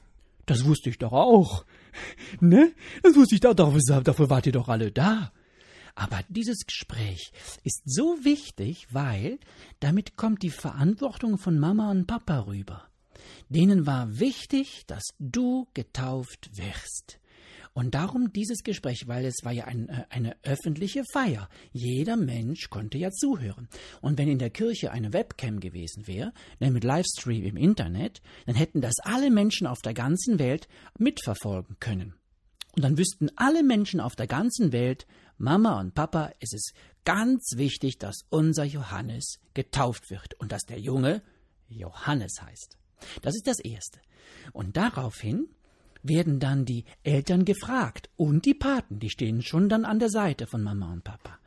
Das 0.47 0.64
wusste 0.64 0.90
ich 0.90 0.99
doch 0.99 1.12
auch. 1.12 1.64
Ne? 2.40 2.75
Das 3.02 3.14
wusste 3.14 3.37
ich 3.37 3.40
doch, 3.40 3.54
dafür, 3.54 3.80
dafür 4.02 4.28
wart 4.28 4.45
ihr 4.45 4.52
doch 4.52 4.68
alle 4.68 4.92
da. 4.92 5.33
Aber 5.96 6.20
dieses 6.28 6.66
Gespräch 6.66 7.32
ist 7.64 7.82
so 7.86 8.18
wichtig, 8.22 8.86
weil 8.92 9.38
damit 9.80 10.16
kommt 10.16 10.42
die 10.42 10.50
Verantwortung 10.50 11.38
von 11.38 11.58
Mama 11.58 11.90
und 11.90 12.06
Papa 12.06 12.40
rüber. 12.40 12.86
Denen 13.48 13.86
war 13.86 14.20
wichtig, 14.20 14.84
dass 14.86 15.02
du 15.18 15.66
getauft 15.72 16.50
wirst. 16.52 17.18
Und 17.72 17.94
darum 17.94 18.32
dieses 18.32 18.62
Gespräch, 18.62 19.06
weil 19.06 19.24
es 19.24 19.36
war 19.42 19.52
ja 19.52 19.64
ein, 19.64 19.88
äh, 19.88 20.04
eine 20.10 20.36
öffentliche 20.42 21.02
Feier. 21.12 21.48
Jeder 21.72 22.16
Mensch 22.16 22.68
konnte 22.68 22.98
ja 22.98 23.10
zuhören. 23.10 23.68
Und 24.00 24.18
wenn 24.18 24.28
in 24.28 24.38
der 24.38 24.50
Kirche 24.50 24.92
eine 24.92 25.12
Webcam 25.12 25.60
gewesen 25.60 26.06
wäre, 26.06 26.32
ne, 26.60 26.70
mit 26.70 26.84
Livestream 26.84 27.44
im 27.44 27.56
Internet, 27.56 28.22
dann 28.46 28.54
hätten 28.54 28.80
das 28.80 28.94
alle 29.02 29.30
Menschen 29.30 29.66
auf 29.66 29.80
der 29.80 29.94
ganzen 29.94 30.38
Welt 30.38 30.68
mitverfolgen 30.98 31.76
können. 31.80 32.14
Und 32.76 32.82
dann 32.82 32.98
wüssten 32.98 33.30
alle 33.36 33.62
Menschen 33.62 34.00
auf 34.00 34.16
der 34.16 34.26
ganzen 34.26 34.72
Welt, 34.72 35.06
Mama 35.38 35.80
und 35.80 35.94
Papa, 35.94 36.32
es 36.40 36.52
ist 36.52 36.72
ganz 37.04 37.52
wichtig, 37.56 37.98
dass 37.98 38.20
unser 38.30 38.64
Johannes 38.64 39.38
getauft 39.54 40.10
wird 40.10 40.34
und 40.40 40.52
dass 40.52 40.62
der 40.62 40.80
Junge 40.80 41.22
Johannes 41.68 42.40
heißt. 42.40 42.78
Das 43.22 43.34
ist 43.34 43.46
das 43.46 43.60
Erste. 43.60 44.00
Und 44.52 44.76
daraufhin 44.76 45.48
werden 46.02 46.38
dann 46.38 46.64
die 46.64 46.84
Eltern 47.02 47.44
gefragt 47.44 48.10
und 48.16 48.44
die 48.44 48.54
Paten, 48.54 48.98
die 48.98 49.10
stehen 49.10 49.42
schon 49.42 49.68
dann 49.68 49.84
an 49.84 49.98
der 49.98 50.10
Seite 50.10 50.46
von 50.46 50.62
Mama 50.62 50.92
und 50.92 51.04
Papa. 51.04 51.38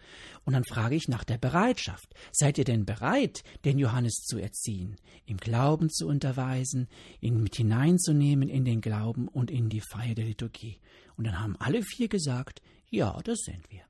Und 0.43 0.53
dann 0.53 0.65
frage 0.65 0.96
ich 0.96 1.08
nach 1.08 1.24
der 1.24 1.38
Bereitschaft. 1.38 2.13
Seid 2.31 2.58
ihr 2.58 2.63
denn 2.63 2.86
bereit, 2.86 3.43
den 3.65 3.77
Johannes 3.77 4.24
zu 4.25 4.38
erziehen, 4.38 4.96
im 5.25 5.38
Glauben 5.38 5.89
zu 5.89 6.08
unterweisen, 6.08 6.88
ihn 7.22 7.43
mit 7.43 7.55
hineinzunehmen 7.55 8.50
in 8.50 8.65
den 8.65 8.81
Glauben 8.81 9.27
und 9.27 9.51
in 9.51 9.69
die 9.69 9.81
Feier 9.81 10.15
der 10.15 10.25
Liturgie? 10.25 10.79
Und 11.17 11.27
dann 11.27 11.39
haben 11.39 11.55
alle 11.60 11.84
vier 11.84 12.08
gesagt, 12.08 12.62
ja, 12.89 13.19
das 13.24 13.39
sind 13.39 13.69
wir. 13.72 13.81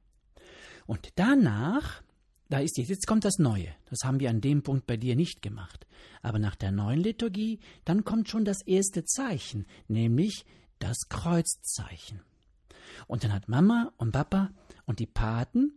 Und 0.85 1.09
danach, 1.15 2.01
da 2.49 2.59
ist 2.59 2.77
jetzt, 2.77 2.89
jetzt 2.89 3.07
kommt 3.07 3.25
das 3.25 3.37
Neue. 3.37 3.67
Das 3.89 3.99
haben 4.03 4.19
wir 4.19 4.29
an 4.29 4.41
dem 4.41 4.63
Punkt 4.63 4.87
bei 4.87 4.97
dir 4.97 5.15
nicht 5.15 5.41
gemacht. 5.41 5.85
Aber 6.21 6.39
nach 6.39 6.55
der 6.55 6.71
neuen 6.71 6.99
Liturgie, 6.99 7.59
dann 7.85 8.03
kommt 8.03 8.29
schon 8.29 8.45
das 8.45 8.61
erste 8.65 9.03
Zeichen, 9.05 9.65
nämlich 9.87 10.45
das 10.79 11.07
Kreuzzeichen. 11.09 12.21
Und 13.07 13.23
dann 13.23 13.33
hat 13.33 13.47
Mama 13.47 13.91
und 13.97 14.11
Papa 14.11 14.51
und 14.85 14.99
die 14.99 15.05
Paten 15.05 15.73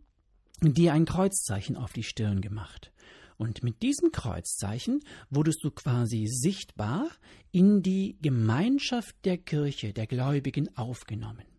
dir 0.62 0.92
ein 0.92 1.04
Kreuzzeichen 1.04 1.76
auf 1.76 1.92
die 1.92 2.04
Stirn 2.04 2.40
gemacht. 2.40 2.92
Und 3.36 3.62
mit 3.62 3.82
diesem 3.82 4.12
Kreuzzeichen 4.12 5.00
wurdest 5.28 5.64
du 5.64 5.70
quasi 5.70 6.26
sichtbar 6.26 7.08
in 7.50 7.82
die 7.82 8.16
Gemeinschaft 8.22 9.16
der 9.24 9.38
Kirche, 9.38 9.92
der 9.92 10.06
Gläubigen 10.06 10.74
aufgenommen. 10.76 11.51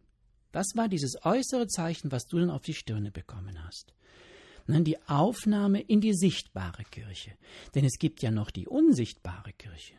Das 0.54 0.76
war 0.76 0.88
dieses 0.88 1.16
äußere 1.26 1.68
Zeichen, 1.68 2.12
was 2.12 2.28
du 2.28 2.38
dann 2.38 2.52
auf 2.52 2.62
die 2.62 2.76
Stirne 2.76 3.12
bekommen 3.12 3.64
hast. 3.66 3.94
Die 4.68 5.02
Aufnahme 5.10 5.82
in 5.82 6.00
die 6.00 6.14
sichtbare 6.14 6.84
Kirche. 6.84 7.34
Denn 7.76 7.84
es 7.84 7.98
gibt 7.98 8.22
ja 8.22 8.32
noch 8.32 8.52
die 8.52 8.68
unsichtbare 8.68 9.52
Kirche. 9.54 9.96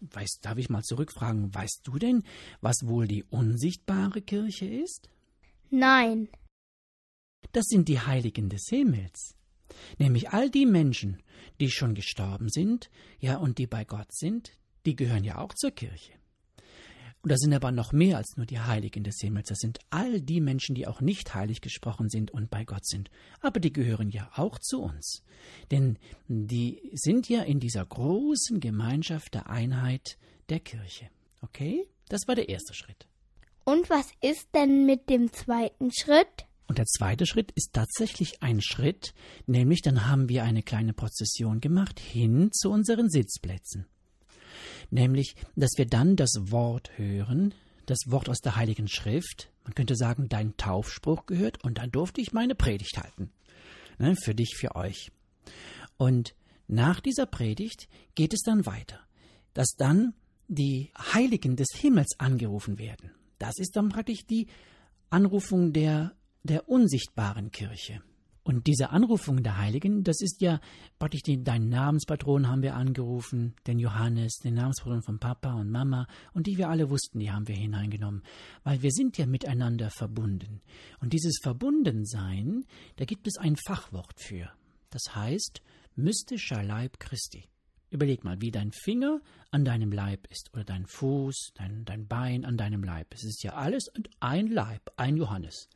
Weißt, 0.00 0.38
darf 0.42 0.56
ich 0.58 0.70
mal 0.70 0.82
zurückfragen, 0.82 1.54
weißt 1.54 1.82
du 1.84 1.98
denn, 1.98 2.24
was 2.60 2.86
wohl 2.86 3.06
die 3.06 3.22
unsichtbare 3.24 4.22
Kirche 4.22 4.66
ist? 4.66 5.10
Nein. 5.70 6.28
Das 7.52 7.66
sind 7.66 7.88
die 7.88 8.00
Heiligen 8.00 8.48
des 8.48 8.66
Himmels. 8.70 9.36
Nämlich 9.98 10.30
all 10.30 10.48
die 10.50 10.66
Menschen, 10.66 11.22
die 11.60 11.70
schon 11.70 11.94
gestorben 11.94 12.48
sind, 12.48 12.90
ja, 13.20 13.36
und 13.36 13.58
die 13.58 13.66
bei 13.66 13.84
Gott 13.84 14.12
sind, 14.12 14.52
die 14.86 14.96
gehören 14.96 15.24
ja 15.24 15.36
auch 15.38 15.52
zur 15.52 15.70
Kirche. 15.70 16.14
Und 17.22 17.32
das 17.32 17.40
sind 17.40 17.52
aber 17.52 17.72
noch 17.72 17.92
mehr 17.92 18.16
als 18.16 18.36
nur 18.36 18.46
die 18.46 18.60
Heiligen 18.60 19.02
des 19.02 19.18
Himmels. 19.20 19.48
Das 19.48 19.58
sind 19.58 19.80
all 19.90 20.20
die 20.20 20.40
Menschen, 20.40 20.74
die 20.74 20.86
auch 20.86 21.00
nicht 21.00 21.34
heilig 21.34 21.60
gesprochen 21.60 22.08
sind 22.08 22.30
und 22.30 22.48
bei 22.48 22.64
Gott 22.64 22.86
sind. 22.86 23.10
Aber 23.40 23.58
die 23.58 23.72
gehören 23.72 24.10
ja 24.10 24.30
auch 24.36 24.58
zu 24.58 24.82
uns. 24.82 25.22
Denn 25.70 25.98
die 26.28 26.80
sind 26.94 27.28
ja 27.28 27.42
in 27.42 27.58
dieser 27.58 27.84
großen 27.84 28.60
Gemeinschaft 28.60 29.34
der 29.34 29.50
Einheit 29.50 30.16
der 30.48 30.60
Kirche. 30.60 31.08
Okay? 31.42 31.88
Das 32.08 32.28
war 32.28 32.36
der 32.36 32.48
erste 32.48 32.72
Schritt. 32.72 33.08
Und 33.64 33.90
was 33.90 34.06
ist 34.22 34.48
denn 34.54 34.86
mit 34.86 35.10
dem 35.10 35.32
zweiten 35.32 35.90
Schritt? 35.92 36.46
Und 36.68 36.78
der 36.78 36.86
zweite 36.86 37.26
Schritt 37.26 37.50
ist 37.52 37.72
tatsächlich 37.72 38.42
ein 38.42 38.60
Schritt, 38.60 39.12
nämlich 39.46 39.82
dann 39.82 40.06
haben 40.06 40.28
wir 40.28 40.44
eine 40.44 40.62
kleine 40.62 40.92
Prozession 40.92 41.60
gemacht 41.60 41.98
hin 41.98 42.50
zu 42.52 42.70
unseren 42.70 43.10
Sitzplätzen 43.10 43.86
nämlich, 44.90 45.34
dass 45.56 45.72
wir 45.76 45.86
dann 45.86 46.16
das 46.16 46.32
Wort 46.38 46.90
hören, 46.96 47.54
das 47.86 47.98
Wort 48.06 48.28
aus 48.28 48.40
der 48.40 48.56
Heiligen 48.56 48.88
Schrift, 48.88 49.50
man 49.64 49.74
könnte 49.74 49.96
sagen, 49.96 50.28
dein 50.28 50.56
Taufspruch 50.56 51.26
gehört, 51.26 51.62
und 51.64 51.78
dann 51.78 51.90
durfte 51.90 52.20
ich 52.20 52.32
meine 52.32 52.54
Predigt 52.54 52.98
halten. 52.98 53.30
Ne, 53.98 54.14
für 54.16 54.34
dich, 54.34 54.56
für 54.56 54.76
euch. 54.76 55.10
Und 55.96 56.34
nach 56.68 57.00
dieser 57.00 57.26
Predigt 57.26 57.88
geht 58.14 58.32
es 58.32 58.42
dann 58.42 58.66
weiter, 58.66 59.00
dass 59.54 59.74
dann 59.76 60.14
die 60.46 60.92
Heiligen 60.96 61.56
des 61.56 61.68
Himmels 61.74 62.18
angerufen 62.18 62.78
werden. 62.78 63.10
Das 63.38 63.58
ist 63.58 63.76
dann 63.76 63.88
praktisch 63.88 64.26
die 64.26 64.48
Anrufung 65.10 65.72
der, 65.72 66.14
der 66.42 66.68
unsichtbaren 66.68 67.50
Kirche. 67.50 68.02
Und 68.48 68.66
diese 68.66 68.88
Anrufung 68.88 69.42
der 69.42 69.58
Heiligen, 69.58 70.04
das 70.04 70.22
ist 70.22 70.40
ja 70.40 70.58
praktisch 70.98 71.20
den, 71.20 71.44
deinen 71.44 71.68
Namenspatron 71.68 72.48
haben 72.48 72.62
wir 72.62 72.76
angerufen, 72.76 73.54
den 73.66 73.78
Johannes, 73.78 74.38
den 74.38 74.54
Namenspatron 74.54 75.02
von 75.02 75.18
Papa 75.18 75.52
und 75.52 75.70
Mama 75.70 76.06
und 76.32 76.46
die 76.46 76.56
wir 76.56 76.70
alle 76.70 76.88
wussten, 76.88 77.18
die 77.18 77.30
haben 77.30 77.46
wir 77.46 77.54
hineingenommen, 77.54 78.22
weil 78.64 78.80
wir 78.80 78.90
sind 78.90 79.18
ja 79.18 79.26
miteinander 79.26 79.90
verbunden. 79.90 80.62
Und 80.98 81.12
dieses 81.12 81.40
Verbundensein, 81.42 82.64
da 82.96 83.04
gibt 83.04 83.26
es 83.26 83.36
ein 83.36 83.54
Fachwort 83.66 84.18
für. 84.18 84.50
Das 84.88 85.14
heißt 85.14 85.60
mystischer 85.96 86.62
Leib 86.62 86.98
Christi. 87.00 87.50
Überleg 87.90 88.24
mal, 88.24 88.40
wie 88.40 88.50
dein 88.50 88.72
Finger 88.72 89.20
an 89.50 89.66
deinem 89.66 89.92
Leib 89.92 90.26
ist 90.30 90.48
oder 90.54 90.64
dein 90.64 90.86
Fuß, 90.86 91.50
dein, 91.54 91.84
dein 91.84 92.06
Bein 92.06 92.46
an 92.46 92.56
deinem 92.56 92.82
Leib. 92.82 93.12
Es 93.12 93.24
ist 93.24 93.42
ja 93.42 93.56
alles 93.56 93.92
ein 94.20 94.46
Leib, 94.46 94.90
ein 94.96 95.18
Johannes. 95.18 95.68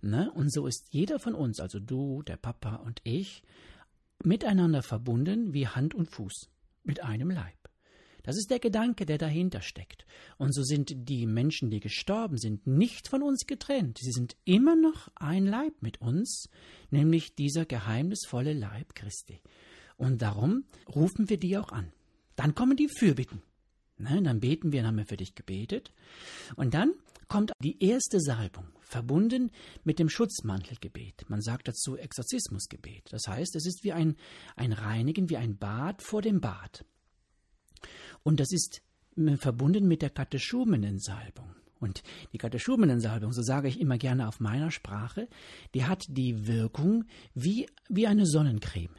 Ne? 0.00 0.30
Und 0.32 0.52
so 0.52 0.66
ist 0.66 0.88
jeder 0.90 1.18
von 1.18 1.34
uns, 1.34 1.60
also 1.60 1.80
du, 1.80 2.22
der 2.22 2.36
Papa 2.36 2.76
und 2.76 3.00
ich, 3.04 3.42
miteinander 4.22 4.82
verbunden 4.82 5.52
wie 5.54 5.66
Hand 5.66 5.94
und 5.94 6.10
Fuß, 6.10 6.48
mit 6.84 7.02
einem 7.02 7.30
Leib. 7.30 7.54
Das 8.22 8.36
ist 8.36 8.50
der 8.50 8.58
Gedanke, 8.58 9.06
der 9.06 9.16
dahinter 9.16 9.62
steckt. 9.62 10.04
Und 10.36 10.52
so 10.52 10.62
sind 10.62 11.08
die 11.08 11.26
Menschen, 11.26 11.70
die 11.70 11.80
gestorben 11.80 12.36
sind, 12.36 12.66
nicht 12.66 13.08
von 13.08 13.22
uns 13.22 13.46
getrennt. 13.46 13.98
Sie 14.02 14.12
sind 14.12 14.36
immer 14.44 14.76
noch 14.76 15.08
ein 15.14 15.46
Leib 15.46 15.80
mit 15.80 16.00
uns, 16.02 16.50
nämlich 16.90 17.34
dieser 17.36 17.64
geheimnisvolle 17.64 18.52
Leib 18.52 18.94
Christi. 18.94 19.40
Und 19.96 20.20
darum 20.20 20.64
rufen 20.94 21.30
wir 21.30 21.38
die 21.38 21.56
auch 21.56 21.72
an. 21.72 21.90
Dann 22.36 22.54
kommen 22.54 22.76
die 22.76 22.88
Fürbitten. 22.88 23.42
Ne, 23.96 24.22
dann 24.22 24.40
beten 24.40 24.72
wir, 24.72 24.82
dann 24.82 24.88
haben 24.88 24.98
wir 24.98 25.06
für 25.06 25.16
dich 25.16 25.34
gebetet. 25.34 25.92
Und 26.54 26.74
dann 26.74 26.92
kommt 27.26 27.52
die 27.62 27.82
erste 27.82 28.20
Salbung, 28.20 28.66
verbunden 28.88 29.50
mit 29.84 29.98
dem 29.98 30.08
Schutzmantelgebet. 30.08 31.28
Man 31.28 31.40
sagt 31.40 31.68
dazu 31.68 31.96
Exorzismusgebet. 31.96 33.04
Das 33.10 33.28
heißt, 33.28 33.54
es 33.54 33.66
ist 33.66 33.84
wie 33.84 33.92
ein, 33.92 34.16
ein 34.56 34.72
Reinigen, 34.72 35.28
wie 35.28 35.36
ein 35.36 35.58
Bad 35.58 36.02
vor 36.02 36.22
dem 36.22 36.40
Bad. 36.40 36.84
Und 38.22 38.40
das 38.40 38.50
ist 38.52 38.82
verbunden 39.36 39.86
mit 39.86 40.02
der 40.02 40.10
Katechumenensalbung. 40.10 41.54
Und 41.80 42.02
die 42.32 42.38
Katechumenensalbung, 42.38 43.32
so 43.32 43.42
sage 43.42 43.68
ich 43.68 43.80
immer 43.80 43.98
gerne 43.98 44.26
auf 44.26 44.40
meiner 44.40 44.70
Sprache, 44.70 45.28
die 45.74 45.84
hat 45.84 46.06
die 46.08 46.46
Wirkung 46.46 47.04
wie, 47.34 47.68
wie 47.88 48.06
eine 48.06 48.26
Sonnencreme. 48.26 48.96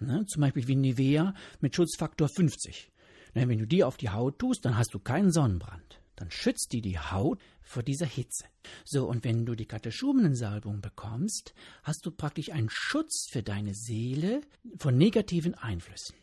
Ne? 0.00 0.24
Zum 0.26 0.40
Beispiel 0.40 0.66
wie 0.68 0.76
Nivea 0.76 1.34
mit 1.60 1.76
Schutzfaktor 1.76 2.28
50. 2.28 2.90
Ne? 3.34 3.48
Wenn 3.48 3.58
du 3.58 3.66
die 3.66 3.84
auf 3.84 3.96
die 3.96 4.10
Haut 4.10 4.38
tust, 4.38 4.64
dann 4.64 4.76
hast 4.76 4.94
du 4.94 4.98
keinen 4.98 5.30
Sonnenbrand. 5.30 6.00
Dann 6.16 6.30
schützt 6.30 6.72
die 6.72 6.80
die 6.80 6.98
Haut 6.98 7.40
vor 7.62 7.82
dieser 7.82 8.06
Hitze. 8.06 8.46
So, 8.84 9.06
und 9.06 9.24
wenn 9.24 9.46
du 9.46 9.54
die 9.54 9.66
Katechumenensalbung 9.66 10.80
bekommst, 10.80 11.54
hast 11.82 12.04
du 12.06 12.10
praktisch 12.10 12.50
einen 12.50 12.70
Schutz 12.70 13.28
für 13.30 13.42
deine 13.42 13.74
Seele 13.74 14.40
von 14.78 14.96
negativen 14.96 15.54
Einflüssen. 15.54 16.16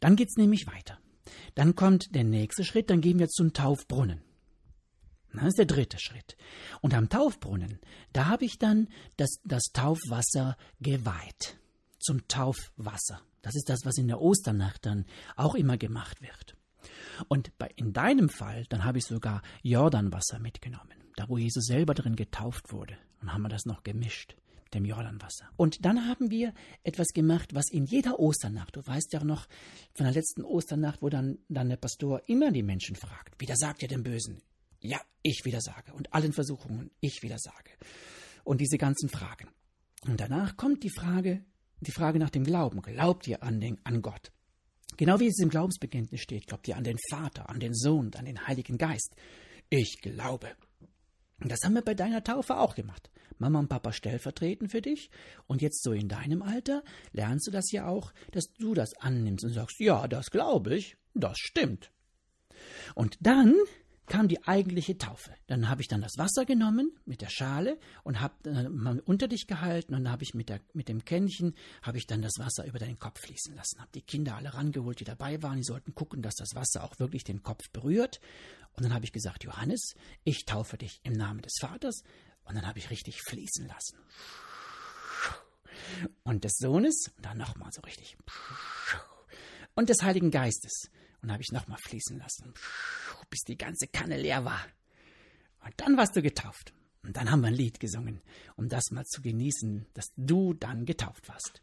Dann 0.00 0.16
geht's 0.16 0.36
nämlich 0.36 0.66
weiter. 0.66 0.98
Dann 1.54 1.76
kommt 1.76 2.14
der 2.14 2.24
nächste 2.24 2.64
Schritt, 2.64 2.90
dann 2.90 3.00
gehen 3.00 3.18
wir 3.18 3.28
zum 3.28 3.52
Taufbrunnen. 3.52 4.22
Das 5.32 5.46
ist 5.46 5.58
der 5.58 5.66
dritte 5.66 5.98
Schritt. 5.98 6.36
Und 6.80 6.94
am 6.94 7.08
Taufbrunnen, 7.08 7.78
da 8.12 8.26
habe 8.26 8.44
ich 8.44 8.58
dann 8.58 8.88
das, 9.16 9.36
das 9.44 9.64
Taufwasser 9.72 10.56
geweiht. 10.80 11.58
Zum 11.98 12.26
Taufwasser. 12.28 13.22
Das 13.40 13.54
ist 13.56 13.68
das, 13.68 13.80
was 13.84 13.96
in 13.96 14.08
der 14.08 14.20
Osternacht 14.20 14.84
dann 14.84 15.06
auch 15.36 15.54
immer 15.54 15.78
gemacht 15.78 16.20
wird. 16.20 16.56
Und 17.28 17.56
bei, 17.58 17.70
in 17.76 17.92
deinem 17.92 18.28
Fall, 18.28 18.64
dann 18.68 18.84
habe 18.84 18.98
ich 18.98 19.04
sogar 19.04 19.42
Jordanwasser 19.62 20.38
mitgenommen. 20.38 20.94
Da, 21.16 21.28
wo 21.28 21.38
Jesus 21.38 21.66
selber 21.66 21.94
drin 21.94 22.16
getauft 22.16 22.72
wurde. 22.72 22.96
Und 23.20 23.32
haben 23.32 23.42
wir 23.42 23.48
das 23.48 23.66
noch 23.66 23.82
gemischt 23.82 24.36
dem 24.74 24.84
Jordanwasser. 24.84 25.48
Und 25.56 25.84
dann 25.84 26.06
haben 26.08 26.30
wir 26.30 26.54
etwas 26.82 27.08
gemacht, 27.08 27.54
was 27.54 27.70
in 27.70 27.84
jeder 27.84 28.18
Osternacht, 28.18 28.76
du 28.76 28.86
weißt 28.86 29.12
ja 29.12 29.24
noch 29.24 29.46
von 29.94 30.04
der 30.04 30.14
letzten 30.14 30.44
Osternacht, 30.44 31.02
wo 31.02 31.08
dann, 31.08 31.38
dann 31.48 31.68
der 31.68 31.76
Pastor 31.76 32.22
immer 32.26 32.50
die 32.50 32.62
Menschen 32.62 32.96
fragt, 32.96 33.40
wieder 33.40 33.56
sagt 33.56 33.82
ihr 33.82 33.88
dem 33.88 34.02
Bösen? 34.02 34.42
Ja, 34.80 35.00
ich 35.22 35.44
wieder 35.44 35.60
sage. 35.60 35.92
Und 35.92 36.12
allen 36.12 36.32
Versuchungen, 36.32 36.90
ich 37.00 37.22
wieder 37.22 37.38
sage. 37.38 37.70
Und 38.44 38.60
diese 38.60 38.78
ganzen 38.78 39.08
Fragen. 39.08 39.48
Und 40.06 40.20
danach 40.20 40.56
kommt 40.56 40.82
die 40.82 40.90
Frage, 40.90 41.44
die 41.80 41.92
Frage 41.92 42.18
nach 42.18 42.30
dem 42.30 42.44
Glauben. 42.44 42.82
Glaubt 42.82 43.28
ihr 43.28 43.42
an, 43.42 43.60
den, 43.60 43.78
an 43.84 44.02
Gott? 44.02 44.32
Genau 44.96 45.20
wie 45.20 45.28
es 45.28 45.38
im 45.38 45.48
Glaubensbekenntnis 45.48 46.20
steht, 46.20 46.46
glaubt 46.46 46.68
ihr 46.68 46.76
an 46.76 46.84
den 46.84 46.98
Vater, 47.10 47.48
an 47.48 47.60
den 47.60 47.74
Sohn 47.74 48.06
und 48.06 48.16
an 48.16 48.24
den 48.24 48.46
Heiligen 48.46 48.78
Geist. 48.78 49.14
Ich 49.70 50.00
glaube. 50.02 50.48
Und 51.40 51.50
das 51.50 51.60
haben 51.64 51.74
wir 51.74 51.82
bei 51.82 51.94
deiner 51.94 52.22
Taufe 52.22 52.56
auch 52.58 52.74
gemacht. 52.74 53.10
Mama 53.38 53.58
und 53.58 53.68
Papa 53.68 53.92
stellvertreten 53.92 54.68
für 54.68 54.80
dich. 54.80 55.10
Und 55.46 55.62
jetzt 55.62 55.82
so 55.82 55.92
in 55.92 56.08
deinem 56.08 56.42
Alter 56.42 56.84
lernst 57.12 57.46
du 57.46 57.50
das 57.50 57.72
ja 57.72 57.86
auch, 57.86 58.12
dass 58.30 58.52
du 58.58 58.74
das 58.74 58.94
annimmst 58.98 59.44
und 59.44 59.52
sagst, 59.52 59.80
ja, 59.80 60.06
das 60.06 60.30
glaube 60.30 60.76
ich, 60.76 60.96
das 61.14 61.38
stimmt. 61.38 61.90
Und 62.94 63.18
dann 63.20 63.56
kam 64.12 64.28
die 64.28 64.46
eigentliche 64.46 64.98
Taufe. 64.98 65.34
Dann 65.46 65.70
habe 65.70 65.80
ich 65.80 65.88
dann 65.88 66.02
das 66.02 66.18
Wasser 66.18 66.44
genommen 66.44 66.92
mit 67.06 67.22
der 67.22 67.30
Schale 67.30 67.78
und 68.02 68.20
habe 68.20 68.34
äh, 68.44 69.00
unter 69.06 69.26
dich 69.26 69.46
gehalten 69.46 69.94
und 69.94 70.04
dann 70.04 70.12
habe 70.12 70.22
ich 70.22 70.34
mit, 70.34 70.50
der, 70.50 70.60
mit 70.74 70.90
dem 70.90 71.02
Kännchen 71.06 71.54
habe 71.80 71.96
ich 71.96 72.06
dann 72.06 72.20
das 72.20 72.34
Wasser 72.36 72.66
über 72.66 72.78
deinen 72.78 72.98
Kopf 72.98 73.22
fließen 73.22 73.54
lassen. 73.54 73.80
Habe 73.80 73.90
die 73.94 74.02
Kinder 74.02 74.36
alle 74.36 74.52
rangeholt, 74.52 75.00
die 75.00 75.04
dabei 75.04 75.42
waren. 75.42 75.56
Die 75.56 75.64
sollten 75.64 75.94
gucken, 75.94 76.20
dass 76.20 76.34
das 76.34 76.54
Wasser 76.54 76.84
auch 76.84 76.98
wirklich 76.98 77.24
den 77.24 77.42
Kopf 77.42 77.70
berührt. 77.72 78.20
Und 78.74 78.84
dann 78.84 78.92
habe 78.92 79.06
ich 79.06 79.12
gesagt, 79.12 79.44
Johannes, 79.44 79.94
ich 80.24 80.44
taufe 80.44 80.76
dich 80.76 81.00
im 81.04 81.14
Namen 81.14 81.40
des 81.40 81.54
Vaters. 81.58 82.02
Und 82.44 82.54
dann 82.54 82.66
habe 82.66 82.78
ich 82.80 82.90
richtig 82.90 83.22
fließen 83.22 83.66
lassen. 83.66 83.96
Und 86.22 86.44
des 86.44 86.58
Sohnes, 86.58 87.10
und 87.16 87.24
dann 87.24 87.38
nochmal 87.38 87.70
so 87.72 87.80
richtig. 87.80 88.18
Und 89.74 89.88
des 89.88 90.02
Heiligen 90.02 90.30
Geistes. 90.30 90.90
Und 91.22 91.30
habe 91.30 91.42
ich 91.42 91.52
nochmal 91.52 91.78
fließen 91.78 92.18
lassen, 92.18 92.52
bis 93.30 93.40
die 93.40 93.56
ganze 93.56 93.86
Kanne 93.86 94.20
leer 94.20 94.44
war. 94.44 94.66
Und 95.64 95.72
dann 95.76 95.96
warst 95.96 96.16
du 96.16 96.22
getauft. 96.22 96.74
Und 97.04 97.16
dann 97.16 97.30
haben 97.30 97.40
wir 97.40 97.48
ein 97.48 97.54
Lied 97.54 97.80
gesungen, 97.80 98.20
um 98.56 98.68
das 98.68 98.90
mal 98.90 99.04
zu 99.04 99.22
genießen, 99.22 99.86
dass 99.94 100.12
du 100.16 100.54
dann 100.54 100.84
getauft 100.84 101.28
warst. 101.28 101.62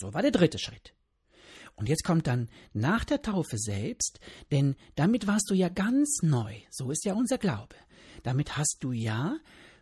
So 0.00 0.14
war 0.14 0.22
der 0.22 0.30
dritte 0.30 0.58
Schritt. 0.58 0.94
Und 1.76 1.88
jetzt 1.88 2.04
kommt 2.04 2.26
dann 2.26 2.48
nach 2.72 3.04
der 3.04 3.22
Taufe 3.22 3.58
selbst, 3.58 4.18
denn 4.50 4.76
damit 4.96 5.26
warst 5.26 5.50
du 5.50 5.54
ja 5.54 5.68
ganz 5.68 6.22
neu. 6.22 6.54
So 6.70 6.90
ist 6.90 7.04
ja 7.04 7.14
unser 7.14 7.36
Glaube. 7.38 7.76
Damit 8.22 8.56
hast 8.56 8.78
du 8.80 8.92
ja, 8.92 9.38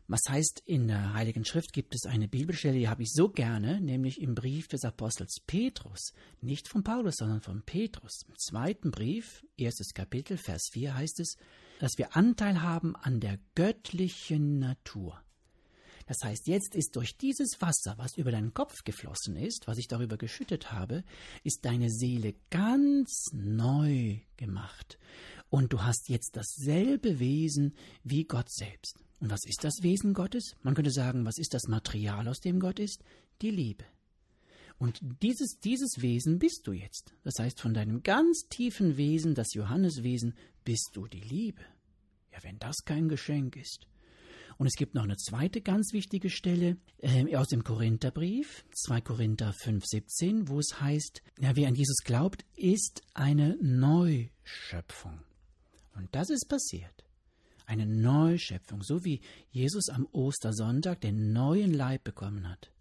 was 0.08 0.22
heißt, 0.28 0.62
in 0.64 0.88
der 0.88 1.14
Heiligen 1.14 1.44
Schrift 1.44 1.72
gibt 1.72 1.94
es 1.94 2.04
eine 2.06 2.28
Bibelstelle, 2.28 2.78
die 2.78 2.88
habe 2.88 3.02
ich 3.02 3.12
so 3.12 3.28
gerne, 3.28 3.80
nämlich 3.80 4.20
im 4.20 4.34
Brief 4.34 4.66
des 4.66 4.84
Apostels 4.84 5.36
Petrus. 5.46 6.12
Nicht 6.40 6.68
von 6.68 6.82
Paulus, 6.82 7.16
sondern 7.16 7.40
von 7.40 7.62
Petrus. 7.62 8.22
Im 8.28 8.36
zweiten 8.38 8.90
Brief, 8.90 9.44
erstes 9.56 9.92
Kapitel, 9.94 10.36
Vers 10.36 10.70
4 10.72 10.94
heißt 10.94 11.20
es, 11.20 11.36
dass 11.78 11.96
wir 11.96 12.16
Anteil 12.16 12.62
haben 12.62 12.96
an 12.96 13.20
der 13.20 13.38
göttlichen 13.54 14.58
Natur. 14.58 15.20
Das 16.08 16.24
heißt, 16.24 16.46
jetzt 16.46 16.74
ist 16.74 16.96
durch 16.96 17.18
dieses 17.18 17.60
Wasser, 17.60 17.94
was 17.98 18.16
über 18.16 18.30
deinen 18.30 18.54
Kopf 18.54 18.82
geflossen 18.82 19.36
ist, 19.36 19.66
was 19.66 19.76
ich 19.76 19.88
darüber 19.88 20.16
geschüttet 20.16 20.72
habe, 20.72 21.04
ist 21.44 21.66
deine 21.66 21.90
Seele 21.90 22.34
ganz 22.48 23.26
neu 23.34 24.18
gemacht. 24.38 24.98
Und 25.50 25.74
du 25.74 25.82
hast 25.82 26.08
jetzt 26.08 26.34
dasselbe 26.34 27.18
Wesen 27.18 27.74
wie 28.04 28.24
Gott 28.24 28.50
selbst. 28.50 28.96
Und 29.20 29.30
was 29.30 29.44
ist 29.44 29.62
das 29.62 29.82
Wesen 29.82 30.14
Gottes? 30.14 30.54
Man 30.62 30.74
könnte 30.74 30.92
sagen, 30.92 31.26
was 31.26 31.36
ist 31.36 31.52
das 31.52 31.68
Material, 31.68 32.26
aus 32.26 32.40
dem 32.40 32.58
Gott 32.58 32.78
ist? 32.78 33.04
Die 33.42 33.50
Liebe. 33.50 33.84
Und 34.78 35.00
dieses, 35.22 35.58
dieses 35.60 36.00
Wesen 36.00 36.38
bist 36.38 36.66
du 36.66 36.72
jetzt. 36.72 37.12
Das 37.22 37.34
heißt, 37.38 37.60
von 37.60 37.74
deinem 37.74 38.02
ganz 38.02 38.46
tiefen 38.48 38.96
Wesen, 38.96 39.34
das 39.34 39.52
Johanneswesen, 39.52 40.34
bist 40.64 40.90
du 40.94 41.06
die 41.06 41.20
Liebe. 41.20 41.60
Ja, 42.32 42.38
wenn 42.44 42.58
das 42.58 42.76
kein 42.86 43.10
Geschenk 43.10 43.56
ist. 43.56 43.87
Und 44.58 44.66
es 44.66 44.74
gibt 44.74 44.94
noch 44.94 45.04
eine 45.04 45.16
zweite 45.16 45.60
ganz 45.60 45.92
wichtige 45.92 46.30
Stelle 46.30 46.78
äh, 46.98 47.36
aus 47.36 47.46
dem 47.46 47.62
Korintherbrief, 47.62 48.64
2 48.74 49.00
Korinther 49.02 49.52
5, 49.52 49.84
17, 49.86 50.48
wo 50.48 50.58
es 50.58 50.80
heißt, 50.80 51.22
ja, 51.38 51.54
wer 51.54 51.68
an 51.68 51.76
Jesus 51.76 51.98
glaubt, 52.04 52.44
ist 52.56 53.02
eine 53.14 53.56
Neuschöpfung. 53.62 55.20
Und 55.94 56.08
das 56.12 56.30
ist 56.30 56.48
passiert. 56.48 57.04
Eine 57.66 57.86
Neuschöpfung, 57.86 58.82
so 58.82 59.04
wie 59.04 59.20
Jesus 59.50 59.90
am 59.90 60.08
Ostersonntag 60.10 61.02
den 61.02 61.32
neuen 61.32 61.72
Leib 61.72 62.02
bekommen 62.02 62.48
hat. 62.48 62.72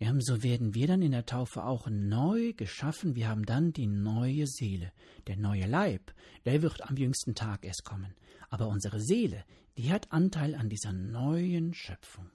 Ja, 0.00 0.14
so 0.20 0.42
werden 0.44 0.74
wir 0.74 0.86
dann 0.86 1.02
in 1.02 1.10
der 1.10 1.26
Taufe 1.26 1.64
auch 1.64 1.88
neu 1.90 2.52
geschaffen. 2.52 3.16
Wir 3.16 3.28
haben 3.28 3.44
dann 3.44 3.72
die 3.72 3.88
neue 3.88 4.46
Seele. 4.46 4.92
Der 5.26 5.36
neue 5.36 5.66
Leib, 5.66 6.14
der 6.44 6.62
wird 6.62 6.88
am 6.88 6.96
jüngsten 6.96 7.34
Tag 7.34 7.64
erst 7.64 7.84
kommen. 7.84 8.14
Aber 8.48 8.68
unsere 8.68 9.00
Seele, 9.00 9.44
die 9.76 9.92
hat 9.92 10.12
Anteil 10.12 10.54
an 10.54 10.68
dieser 10.68 10.92
neuen 10.92 11.74
Schöpfung. 11.74 12.30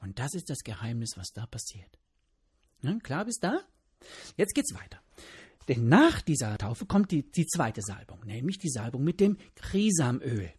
Und 0.00 0.18
das 0.18 0.34
ist 0.34 0.50
das 0.50 0.64
Geheimnis, 0.64 1.12
was 1.16 1.28
da 1.32 1.46
passiert. 1.46 1.98
Ja, 2.82 2.98
klar 2.98 3.24
bis 3.24 3.38
da? 3.38 3.60
Jetzt 4.36 4.54
geht's 4.54 4.74
weiter. 4.74 5.00
Denn 5.68 5.88
nach 5.88 6.20
dieser 6.20 6.58
Taufe 6.58 6.86
kommt 6.86 7.10
die, 7.10 7.22
die 7.30 7.46
zweite 7.46 7.80
Salbung, 7.82 8.20
nämlich 8.26 8.58
die 8.58 8.68
Salbung 8.68 9.02
mit 9.02 9.20
dem 9.20 9.38
Krisamöl. 9.54 10.52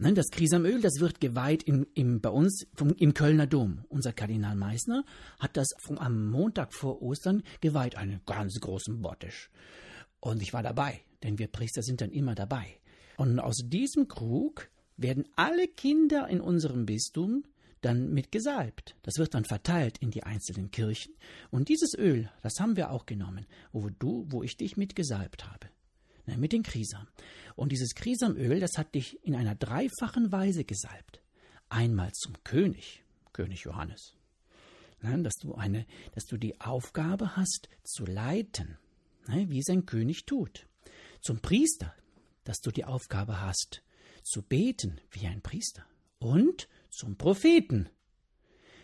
Nein, 0.00 0.14
das 0.14 0.30
Krisamöl, 0.30 0.80
das 0.80 1.00
wird 1.00 1.20
geweiht 1.20 1.64
in, 1.64 1.84
im, 1.94 2.20
bei 2.20 2.28
uns 2.30 2.68
vom, 2.74 2.94
im 2.94 3.14
Kölner 3.14 3.48
Dom. 3.48 3.84
Unser 3.88 4.12
Kardinal 4.12 4.54
Meissner 4.54 5.04
hat 5.40 5.56
das 5.56 5.70
vom, 5.80 5.98
am 5.98 6.30
Montag 6.30 6.72
vor 6.72 7.02
Ostern 7.02 7.42
geweiht, 7.60 7.96
einen 7.96 8.20
ganz 8.24 8.60
großen 8.60 9.02
Bottisch. 9.02 9.50
Und 10.20 10.40
ich 10.40 10.52
war 10.52 10.62
dabei, 10.62 11.00
denn 11.24 11.40
wir 11.40 11.48
Priester 11.48 11.82
sind 11.82 12.00
dann 12.00 12.12
immer 12.12 12.36
dabei. 12.36 12.78
Und 13.16 13.40
aus 13.40 13.56
diesem 13.64 14.06
Krug 14.06 14.68
werden 14.96 15.24
alle 15.34 15.66
Kinder 15.66 16.28
in 16.28 16.40
unserem 16.40 16.86
Bistum 16.86 17.42
dann 17.80 18.12
mit 18.12 18.30
gesalbt. 18.30 18.94
Das 19.02 19.18
wird 19.18 19.34
dann 19.34 19.44
verteilt 19.44 19.98
in 19.98 20.12
die 20.12 20.22
einzelnen 20.22 20.70
Kirchen. 20.70 21.14
Und 21.50 21.68
dieses 21.68 21.98
Öl, 21.98 22.30
das 22.42 22.60
haben 22.60 22.76
wir 22.76 22.92
auch 22.92 23.04
genommen, 23.04 23.46
wo 23.72 23.88
du, 23.88 24.26
wo 24.28 24.44
ich 24.44 24.56
dich 24.56 24.76
mit 24.76 24.94
gesalbt 24.94 25.50
habe. 25.50 25.66
Ne, 26.28 26.36
mit 26.36 26.52
den 26.52 26.62
Krisam. 26.62 27.08
Und 27.56 27.72
dieses 27.72 27.94
Krisamöl, 27.94 28.60
das 28.60 28.76
hat 28.76 28.94
dich 28.94 29.18
in 29.24 29.34
einer 29.34 29.54
dreifachen 29.54 30.30
Weise 30.30 30.62
gesalbt. 30.64 31.22
Einmal 31.70 32.12
zum 32.12 32.34
König, 32.44 33.02
König 33.32 33.62
Johannes. 33.62 34.14
Ne, 35.00 35.22
dass 35.22 35.36
du 35.36 35.54
eine, 35.54 35.86
dass 36.14 36.26
du 36.26 36.36
die 36.36 36.60
Aufgabe 36.60 37.34
hast, 37.34 37.70
zu 37.82 38.04
leiten, 38.04 38.76
ne, 39.26 39.48
wie 39.48 39.62
sein 39.62 39.86
König 39.86 40.26
tut. 40.26 40.66
Zum 41.22 41.40
Priester, 41.40 41.94
dass 42.44 42.60
du 42.60 42.70
die 42.70 42.84
Aufgabe 42.84 43.40
hast, 43.40 43.82
zu 44.22 44.42
beten 44.42 45.00
wie 45.10 45.28
ein 45.28 45.40
Priester. 45.40 45.86
Und 46.18 46.68
zum 46.90 47.16
Propheten. 47.16 47.88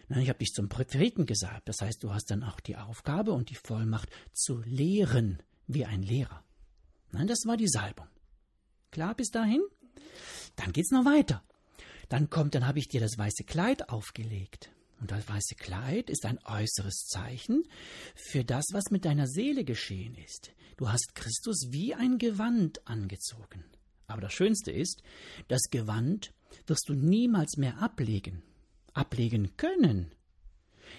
Ich 0.09 0.30
habe 0.30 0.38
dich 0.38 0.52
zum 0.52 0.70
Propheten 0.70 1.26
gesagt. 1.26 1.68
Das 1.68 1.83
heißt, 1.83 2.02
du 2.02 2.14
hast 2.14 2.30
dann 2.30 2.42
auch 2.42 2.61
die 2.61 2.76
Aufgabe 2.76 3.33
und 3.33 3.50
die 3.50 3.54
Vollmacht 3.57 4.09
zu 4.33 4.62
lehren 4.64 5.42
wie 5.66 5.85
ein 5.85 6.02
Lehrer. 6.02 6.42
Nein, 7.14 7.29
das 7.29 7.46
war 7.46 7.57
die 7.57 7.68
Salbung. 7.68 8.09
Klar 8.90 9.14
bis 9.14 9.31
dahin? 9.31 9.62
Dann 10.57 10.72
geht's 10.72 10.90
noch 10.90 11.05
weiter. 11.05 11.44
Dann 12.09 12.29
kommt, 12.29 12.57
dann 12.57 12.66
habe 12.66 12.81
ich 12.81 12.88
dir 12.88 13.00
das 13.00 13.16
weiße 13.16 13.44
Kleid 13.44 13.88
aufgelegt. 13.88 14.70
Und 15.00 15.12
das 15.12 15.29
weiße 15.29 15.55
Kleid 15.55 16.11
ist 16.11 16.27
ein 16.27 16.40
äußeres 16.44 17.07
Zeichen 17.07 17.68
für 18.16 18.44
das, 18.44 18.64
was 18.72 18.90
mit 18.90 19.05
deiner 19.05 19.29
Seele 19.29 19.64
geschehen 19.64 20.16
ist. 20.16 20.53
Du 20.77 20.90
hast 20.90 21.14
Christus 21.14 21.68
wie 21.70 21.94
ein 21.94 22.18
Gewand 22.18 22.85
angezogen. 22.87 23.64
Aber 24.09 24.20
das 24.20 24.33
Schönste 24.33 24.72
ist, 24.72 25.03
das 25.46 25.62
Gewand 25.70 26.33
wirst 26.66 26.88
du 26.88 26.94
niemals 26.94 27.57
mehr 27.57 27.79
ablegen, 27.79 28.42
ablegen 28.92 29.57
können. 29.57 30.12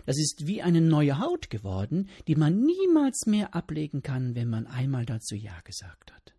Das 0.06 0.18
ist 0.18 0.48
wie 0.48 0.62
eine 0.62 0.82
neue 0.82 1.20
Haut 1.20 1.50
geworden, 1.50 2.10
die 2.28 2.36
man 2.36 2.62
niemals 2.62 3.26
mehr 3.26 3.56
ablegen 3.56 4.02
kann, 4.02 4.36
wenn 4.36 4.50
man 4.50 4.68
einmal 4.68 5.06
dazu 5.06 5.36
Ja 5.36 5.60
gesagt 5.62 6.14
hat. 6.14 6.34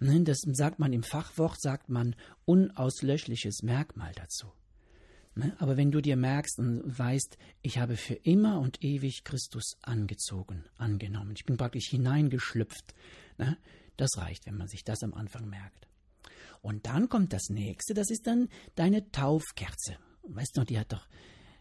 Das 0.00 0.38
sagt 0.52 0.78
man 0.78 0.94
im 0.94 1.02
Fachwort, 1.02 1.60
sagt 1.60 1.90
man 1.90 2.16
unauslöschliches 2.46 3.62
Merkmal 3.62 4.12
dazu. 4.14 4.50
Ne? 5.34 5.54
Aber 5.58 5.76
wenn 5.76 5.90
du 5.90 6.00
dir 6.00 6.16
merkst 6.16 6.58
und 6.58 6.98
weißt, 6.98 7.36
ich 7.62 7.78
habe 7.78 7.96
für 7.96 8.14
immer 8.14 8.60
und 8.60 8.82
ewig 8.82 9.24
Christus 9.24 9.76
angezogen, 9.82 10.64
angenommen, 10.76 11.34
ich 11.36 11.44
bin 11.44 11.56
praktisch 11.56 11.88
hineingeschlüpft, 11.88 12.94
ne? 13.38 13.58
das 13.96 14.16
reicht, 14.16 14.46
wenn 14.46 14.56
man 14.56 14.68
sich 14.68 14.84
das 14.84 15.02
am 15.02 15.14
Anfang 15.14 15.48
merkt. 15.48 15.86
Und 16.62 16.86
dann 16.86 17.08
kommt 17.08 17.32
das 17.32 17.48
nächste, 17.48 17.94
das 17.94 18.10
ist 18.10 18.26
dann 18.26 18.48
deine 18.74 19.10
Taufkerze. 19.10 19.96
Weißt 20.22 20.56
du, 20.56 20.64
die 20.64 20.78
hat 20.78 20.92
doch, 20.92 21.06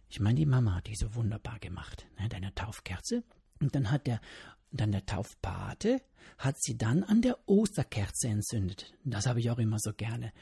ich 0.09 0.19
meine, 0.19 0.35
die 0.35 0.45
Mama 0.45 0.75
hat 0.75 0.87
die 0.87 0.95
so 0.95 1.13
wunderbar 1.15 1.59
gemacht, 1.59 2.07
ne, 2.19 2.27
deine 2.29 2.53
Taufkerze. 2.55 3.23
Und 3.61 3.75
dann 3.75 3.91
hat 3.91 4.07
der, 4.07 4.19
dann 4.71 4.91
der 4.91 5.05
Taufpate, 5.05 6.01
hat 6.37 6.55
sie 6.59 6.77
dann 6.77 7.03
an 7.03 7.21
der 7.21 7.37
Osterkerze 7.47 8.27
entzündet. 8.27 8.93
Das 9.03 9.27
habe 9.27 9.39
ich 9.39 9.51
auch 9.51 9.59
immer 9.59 9.79
so 9.79 9.93
gerne. 9.93 10.33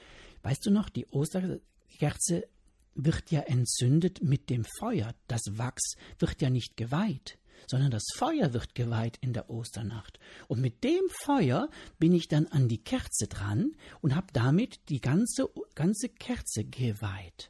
Weißt 0.44 0.66
du 0.66 0.72
noch, 0.72 0.90
die 0.90 1.06
Osterkerze 1.08 2.48
wird 2.96 3.32
ja 3.32 3.42
entzündet 3.42 4.24
mit 4.24 4.50
dem 4.50 4.66
Feuer. 4.80 5.14
Das 5.28 5.42
Wachs 5.52 5.96
wird 6.20 6.42
ja 6.42 6.50
nicht 6.50 6.78
geweiht 6.78 7.38
sondern 7.66 7.92
das 7.92 8.06
Feuer 8.16 8.54
wird 8.54 8.76
geweiht 8.76 9.18
in 9.22 9.34
der 9.34 9.50
Osternacht. 9.50 10.20
Und 10.48 10.62
mit 10.62 10.84
dem 10.84 11.02
Feuer 11.24 11.70
bin 11.98 12.14
ich 12.14 12.28
dann 12.28 12.48
an 12.48 12.68
die 12.68 12.84
Kerze 12.84 13.28
dran 13.28 13.72
und 14.02 14.16
habe 14.16 14.28
damit 14.32 14.90
die 14.90 15.02
ganze, 15.02 15.50
ganze 15.74 16.10
Kerze 16.10 16.66
geweiht. 16.66 17.50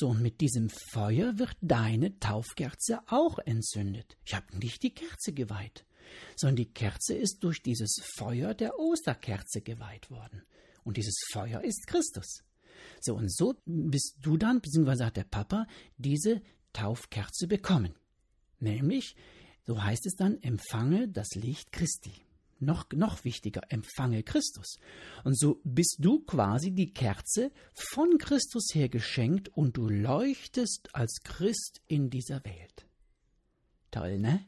So, 0.00 0.10
und 0.10 0.22
mit 0.22 0.40
diesem 0.40 0.70
Feuer 0.70 1.40
wird 1.40 1.56
deine 1.60 2.16
Taufkerze 2.20 3.00
auch 3.08 3.40
entzündet. 3.40 4.16
Ich 4.24 4.32
habe 4.32 4.56
nicht 4.56 4.84
die 4.84 4.94
Kerze 4.94 5.32
geweiht, 5.32 5.84
sondern 6.36 6.54
die 6.54 6.72
Kerze 6.72 7.14
ist 7.14 7.42
durch 7.42 7.64
dieses 7.64 7.96
Feuer 8.16 8.54
der 8.54 8.78
Osterkerze 8.78 9.60
geweiht 9.60 10.08
worden. 10.08 10.42
Und 10.84 10.98
dieses 10.98 11.16
Feuer 11.32 11.64
ist 11.64 11.88
Christus. 11.88 12.44
So, 13.00 13.16
und 13.16 13.34
so 13.34 13.56
bist 13.64 14.18
du 14.22 14.36
dann, 14.36 14.60
beziehungsweise 14.60 15.04
hat 15.04 15.16
der 15.16 15.24
Papa, 15.24 15.66
diese 15.96 16.42
Taufkerze 16.72 17.48
bekommen. 17.48 17.96
Nämlich, 18.60 19.16
so 19.66 19.82
heißt 19.82 20.06
es 20.06 20.14
dann, 20.14 20.40
empfange 20.44 21.08
das 21.08 21.30
Licht 21.34 21.72
Christi. 21.72 22.27
Noch, 22.60 22.86
noch 22.92 23.24
wichtiger, 23.24 23.62
empfange 23.68 24.22
Christus. 24.24 24.78
Und 25.22 25.38
so 25.38 25.60
bist 25.62 25.98
du 26.00 26.20
quasi 26.20 26.72
die 26.72 26.92
Kerze 26.92 27.52
von 27.72 28.18
Christus 28.18 28.68
her 28.74 28.88
geschenkt 28.88 29.48
und 29.50 29.76
du 29.76 29.88
leuchtest 29.88 30.88
als 30.92 31.20
Christ 31.22 31.80
in 31.86 32.10
dieser 32.10 32.44
Welt. 32.44 32.86
Toll, 33.90 34.18
ne? 34.18 34.44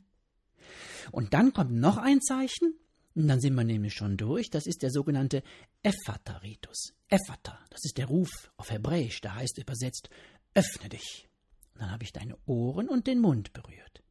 Und 1.12 1.34
dann 1.34 1.52
kommt 1.52 1.72
noch 1.72 1.98
ein 1.98 2.20
Zeichen, 2.20 2.74
und 3.14 3.26
dann 3.26 3.40
sind 3.40 3.54
wir 3.54 3.64
nämlich 3.64 3.94
schon 3.94 4.16
durch, 4.16 4.50
das 4.50 4.66
ist 4.66 4.82
der 4.82 4.90
sogenannte 4.90 5.42
Ephata-Ritus. 5.82 6.94
Ephata, 7.08 7.58
das 7.70 7.80
ist 7.84 7.98
der 7.98 8.06
Ruf 8.06 8.50
auf 8.56 8.70
Hebräisch, 8.70 9.20
der 9.20 9.34
heißt 9.34 9.58
übersetzt, 9.58 10.10
öffne 10.54 10.88
dich. 10.88 11.28
Und 11.74 11.82
dann 11.82 11.90
habe 11.90 12.04
ich 12.04 12.12
deine 12.12 12.36
Ohren 12.46 12.88
und 12.88 13.06
den 13.06 13.20
Mund 13.20 13.52
berührt 13.52 14.02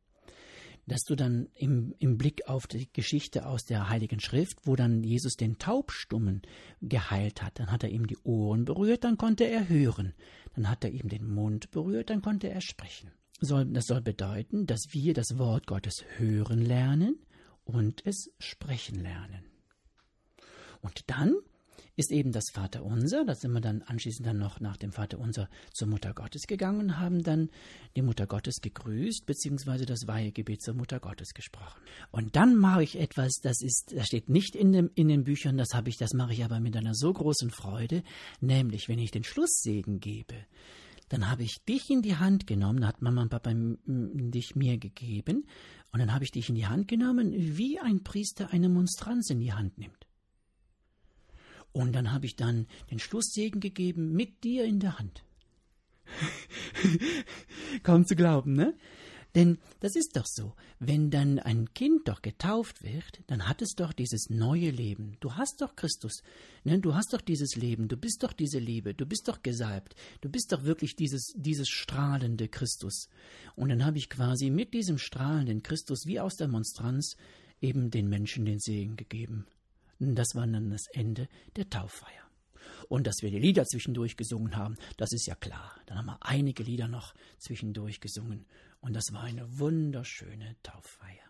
dass 0.90 1.04
du 1.04 1.16
dann 1.16 1.48
im, 1.56 1.96
im 2.00 2.18
Blick 2.18 2.48
auf 2.48 2.68
die 2.68 2.92
Geschichte 2.92 3.46
aus 3.46 3.64
der 3.64 3.90
Heiligen 3.90 4.20
Schrift, 4.20 4.58
wo 4.64 4.76
dann 4.76 5.04
Jesus 5.04 5.36
den 5.36 5.58
Taubstummen 5.58 6.42
geheilt 6.82 7.42
hat, 7.42 7.60
dann 7.60 7.72
hat 7.72 7.84
er 7.84 7.90
ihm 7.90 8.08
die 8.08 8.18
Ohren 8.24 8.66
berührt, 8.66 9.06
dann 9.06 9.18
konnte 9.18 9.46
er 9.46 9.70
hören. 9.70 10.14
Dann 10.56 10.70
hat 10.70 10.84
er 10.84 10.92
ihm 10.92 11.08
den 11.08 11.28
Mund 11.34 11.72
berührt, 11.72 12.10
dann 12.10 12.22
konnte 12.22 12.50
er 12.50 12.62
sprechen. 12.62 13.12
das 13.40 13.86
soll 13.86 14.02
bedeuten, 14.02 14.66
dass 14.66 14.88
wir 14.92 15.14
das 15.14 15.38
Wort 15.38 15.68
Gottes 15.68 16.04
hören 16.18 16.62
lernen 16.62 17.20
und 17.64 18.06
es 18.06 18.32
sprechen 18.40 19.00
lernen. 19.00 19.46
Und 20.82 21.10
dann 21.10 21.36
ist 22.00 22.12
eben 22.12 22.32
das 22.32 22.46
Vaterunser. 22.54 23.26
Da 23.26 23.36
sind 23.36 23.52
wir 23.52 23.60
dann 23.60 23.82
anschließend 23.82 24.26
dann 24.26 24.38
noch 24.38 24.62
nach 24.62 24.78
dem 24.78 24.92
Vaterunser 24.92 25.50
zur 25.74 25.90
Mutter 25.90 26.14
Gottes 26.14 26.44
gegangen 26.48 26.80
und 26.80 26.98
haben 26.98 27.22
dann 27.22 27.50
die 27.98 28.02
Mutter 28.02 28.26
Gottes 28.26 28.62
gegrüßt, 28.62 29.26
beziehungsweise 29.26 29.86
das 29.86 30.08
Weihegebet 30.08 30.62
zur 30.62 30.76
Mutter 30.76 31.02
Gottes 31.02 31.34
gesprochen. 31.34 31.82
Und 32.12 32.38
dann 32.38 32.56
mache 32.56 32.84
ich 32.84 32.98
etwas, 32.98 33.40
das 33.44 33.62
ist, 33.62 33.94
das 33.94 34.08
steht 34.08 34.30
nicht 34.30 34.56
in, 34.56 34.72
dem, 34.72 34.90
in 34.96 35.10
den 35.10 35.26
Büchern, 35.26 35.58
das 35.58 35.74
habe 35.74 35.90
ich, 35.90 35.98
das 35.98 36.14
mache 36.14 36.32
ich 36.32 36.46
aber 36.46 36.62
mit 36.62 36.78
einer 36.78 36.96
so 36.96 37.12
großen 37.12 37.52
Freude, 37.52 38.02
nämlich 38.40 38.88
wenn 38.88 39.00
ich 39.00 39.12
den 39.12 39.26
Schlusssegen 39.26 40.00
gebe, 40.00 40.36
dann 41.10 41.30
habe 41.30 41.44
ich 41.44 41.58
dich 41.68 41.90
in 41.90 42.02
die 42.02 42.16
Hand 42.16 42.48
genommen, 42.48 42.88
hat 42.88 43.02
Mama 43.02 43.24
und 43.24 43.30
Papa 43.30 43.52
dich 43.54 44.56
mir 44.56 44.78
gegeben, 44.78 45.46
und 45.92 46.00
dann 46.00 46.14
habe 46.14 46.24
ich 46.24 46.32
dich 46.32 46.48
in 46.50 46.56
die 46.56 46.68
Hand 46.68 46.88
genommen, 46.88 47.34
wie 47.34 47.80
ein 47.80 48.04
Priester 48.04 48.52
eine 48.52 48.70
Monstranz 48.70 49.32
in 49.32 49.40
die 49.40 49.54
Hand 49.54 49.78
nimmt. 49.80 50.09
Und 51.72 51.94
dann 51.94 52.12
habe 52.12 52.26
ich 52.26 52.36
dann 52.36 52.68
den 52.92 53.00
Schlusssegen 53.00 53.62
gegeben 53.62 54.12
mit 54.14 54.44
dir 54.44 54.66
in 54.66 54.80
der 54.80 54.98
Hand. 54.98 55.24
Kaum 57.84 58.06
zu 58.06 58.16
glauben, 58.16 58.54
ne? 58.54 58.74
Denn 59.36 59.60
das 59.80 59.96
ist 59.96 60.18
doch 60.18 60.26
so, 60.26 60.56
wenn 60.80 61.12
dann 61.12 61.38
ein 61.38 61.72
Kind 61.76 62.08
doch 62.08 62.24
getauft 62.24 62.84
wird, 62.84 63.22
dann 63.28 63.48
hat 63.48 63.62
es 63.62 63.76
doch 63.76 63.94
dieses 63.94 64.30
neue 64.32 64.72
Leben. 64.72 65.18
Du 65.20 65.36
hast 65.36 65.62
doch 65.62 65.76
Christus, 65.76 66.24
ne? 66.64 66.80
du 66.80 66.96
hast 66.96 67.14
doch 67.14 67.22
dieses 67.22 67.56
Leben, 67.56 67.88
du 67.88 67.96
bist 67.96 68.24
doch 68.24 68.34
diese 68.34 68.58
Liebe, 68.58 68.96
du 68.96 69.06
bist 69.06 69.28
doch 69.28 69.44
gesalbt, 69.44 69.94
du 70.22 70.30
bist 70.30 70.52
doch 70.52 70.64
wirklich 70.64 70.96
dieses, 70.96 71.34
dieses 71.36 71.70
strahlende 71.70 72.48
Christus. 72.48 73.08
Und 73.56 73.70
dann 73.70 73.86
habe 73.86 74.00
ich 74.00 74.10
quasi 74.10 74.50
mit 74.50 74.74
diesem 74.74 74.98
strahlenden 74.98 75.62
Christus 75.62 76.08
wie 76.08 76.20
aus 76.20 76.36
der 76.36 76.48
Monstranz 76.48 77.16
eben 77.62 77.92
den 77.92 78.10
Menschen 78.10 78.46
den 78.46 78.60
Segen 78.60 78.96
gegeben. 78.96 79.46
Das 80.00 80.30
war 80.34 80.48
dann 80.48 80.70
das 80.70 80.88
Ende 80.94 81.28
der 81.56 81.70
Tauffeier. 81.70 82.24
Und 82.88 83.06
dass 83.06 83.18
wir 83.22 83.30
die 83.30 83.40
Lieder 83.40 83.66
zwischendurch 83.66 84.18
gesungen 84.18 84.56
haben, 84.56 84.78
das 84.98 85.12
ist 85.12 85.28
ja 85.28 85.36
klar. 85.36 85.76
Dann 85.86 85.98
haben 85.98 86.06
wir 86.08 86.18
einige 86.22 86.64
Lieder 86.64 86.88
noch 86.88 87.14
zwischendurch 87.38 88.00
gesungen. 88.00 88.46
Und 88.82 88.94
das 88.96 89.12
war 89.12 89.24
eine 89.24 89.60
wunderschöne 89.60 90.56
Tauffeier. 90.64 91.30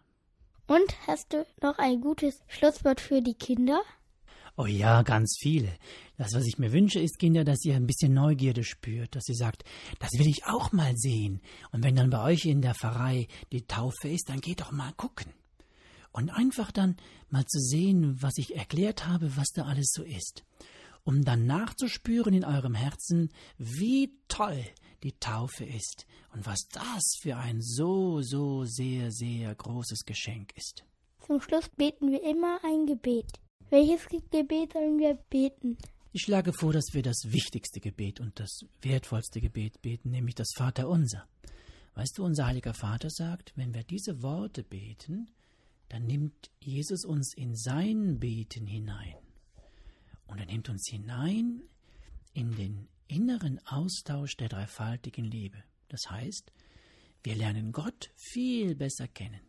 Und 0.68 1.08
hast 1.08 1.34
du 1.34 1.46
noch 1.62 1.80
ein 1.80 2.00
gutes 2.00 2.42
Schlusswort 2.48 3.02
für 3.02 3.22
die 3.22 3.34
Kinder? 3.34 3.82
Oh 4.56 4.66
ja, 4.66 5.02
ganz 5.04 5.38
viele. 5.40 5.70
Das, 6.18 6.34
was 6.34 6.46
ich 6.46 6.60
mir 6.60 6.72
wünsche, 6.72 7.00
ist, 7.00 7.18
Kinder, 7.18 7.44
dass 7.44 7.64
ihr 7.66 7.76
ein 7.76 7.88
bisschen 7.88 8.14
Neugierde 8.14 8.64
spürt, 8.64 9.16
dass 9.16 9.28
ihr 9.30 9.36
sagt, 9.36 9.64
das 10.00 10.12
will 10.14 10.28
ich 10.28 10.46
auch 10.46 10.72
mal 10.72 10.96
sehen. 10.96 11.42
Und 11.72 11.84
wenn 11.84 11.96
dann 11.96 12.10
bei 12.10 12.22
euch 12.24 12.46
in 12.46 12.62
der 12.62 12.76
Pfarrei 12.76 13.28
die 13.52 13.66
Taufe 13.66 14.10
ist, 14.10 14.30
dann 14.30 14.42
geht 14.42 14.62
doch 14.62 14.72
mal 14.72 14.92
gucken. 14.94 15.32
Und 16.12 16.30
einfach 16.30 16.72
dann 16.72 16.98
mal 17.30 17.46
zu 17.46 17.60
sehen, 17.60 18.22
was 18.22 18.38
ich 18.38 18.56
erklärt 18.56 19.08
habe, 19.08 19.36
was 19.38 19.50
da 19.50 19.66
alles 19.66 19.92
so 19.94 20.04
ist. 20.04 20.44
Um 21.04 21.24
dann 21.24 21.46
nachzuspüren 21.46 22.34
in 22.34 22.46
eurem 22.46 22.74
Herzen, 22.74 23.30
wie 23.58 24.12
toll 24.28 24.64
die 25.04 25.14
Taufe 25.14 25.66
ist 25.66 26.06
und 26.34 26.46
was 26.46 26.68
das 26.72 27.16
für 27.22 27.38
ein 27.38 27.62
so, 27.62 28.22
so 28.22 28.66
sehr, 28.66 29.12
sehr 29.12 29.56
großes 29.56 30.06
Geschenk 30.06 30.56
ist. 30.56 30.84
Zum 31.26 31.42
Schluss 31.42 31.70
beten 31.70 32.12
wir 32.12 32.24
immer 32.24 32.60
ein 32.64 32.86
Gebet. 32.86 33.40
Welches 33.70 34.06
Gebet 34.32 34.74
sollen 34.74 34.98
wir 34.98 35.14
beten? 35.30 35.78
Ich 36.12 36.24
schlage 36.24 36.54
vor, 36.54 36.74
dass 36.74 36.94
wir 36.94 37.04
das 37.04 37.22
wichtigste 37.26 37.80
Gebet 37.80 38.20
und 38.20 38.40
das 38.40 38.66
wertvollste 38.82 39.42
Gebet 39.42 39.80
beten, 39.84 40.10
nämlich 40.10 40.34
das 40.34 40.50
Vaterunser. 40.56 41.28
Weißt 41.94 42.18
du, 42.18 42.26
unser 42.26 42.48
heiliger 42.48 42.74
Vater 42.74 43.10
sagt, 43.12 43.54
wenn 43.56 43.76
wir 43.76 43.84
diese 43.84 44.24
Worte 44.24 44.64
beten, 44.64 45.30
dann 45.90 46.06
nimmt 46.06 46.52
Jesus 46.60 47.04
uns 47.04 47.34
in 47.34 47.56
sein 47.56 48.20
Beten 48.20 48.66
hinein. 48.66 49.16
Und 50.28 50.40
er 50.40 50.46
nimmt 50.46 50.70
uns 50.70 50.88
hinein 50.88 51.64
in 52.34 52.56
den 52.56 52.88
inneren 53.08 53.60
Austausch 53.66 54.38
der 54.38 54.50
dreifaltigen 54.50 55.26
Liebe. 55.26 55.64
Das 55.88 56.10
heißt, 56.10 56.54
wir 57.24 57.36
lernen 57.36 57.72
Gott 57.72 58.12
viel 58.16 58.76
besser 58.76 59.08
kennen. 59.08 59.42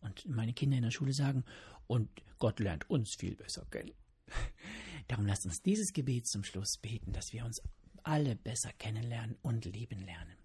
Und 0.00 0.26
meine 0.26 0.54
Kinder 0.54 0.76
in 0.76 0.84
der 0.84 0.92
Schule 0.92 1.12
sagen, 1.12 1.44
und 1.88 2.08
Gott 2.38 2.60
lernt 2.60 2.88
uns 2.88 3.16
viel 3.16 3.34
besser 3.34 3.66
kennen. 3.70 3.92
Darum 5.08 5.26
lasst 5.26 5.46
uns 5.46 5.60
dieses 5.62 5.92
Gebet 5.92 6.26
zum 6.28 6.44
Schluss 6.44 6.78
beten, 6.80 7.12
dass 7.12 7.32
wir 7.32 7.44
uns 7.44 7.60
alle 8.04 8.36
besser 8.36 8.72
kennenlernen 8.78 9.36
und 9.42 9.64
lieben 9.64 10.00
lernen. 10.04 10.36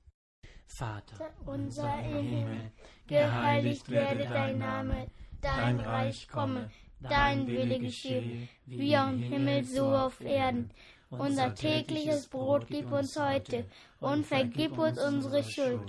Vater, 0.66 1.34
unser 1.46 2.00
im 2.04 2.26
Himmel, 2.28 2.72
geheiligt 3.06 3.90
werde 3.90 4.24
dein 4.24 4.58
Name, 4.58 5.12
dein 5.44 5.80
Reich 5.80 6.28
komme, 6.28 6.72
dein 7.00 7.48
Wille 7.48 7.80
geschehe, 7.80 8.48
wie 8.66 8.96
am 8.96 9.20
Himmel 9.20 9.64
so 9.64 9.86
auf 9.96 10.22
Erden. 10.22 10.72
Unser 11.10 11.54
tägliches 11.54 12.28
Brot 12.28 12.68
gib 12.68 12.92
uns 12.92 13.20
heute 13.20 13.66
und 14.00 14.26
vergib 14.26 14.78
uns 14.80 15.00
unsere 15.00 15.44
Schuld, 15.44 15.82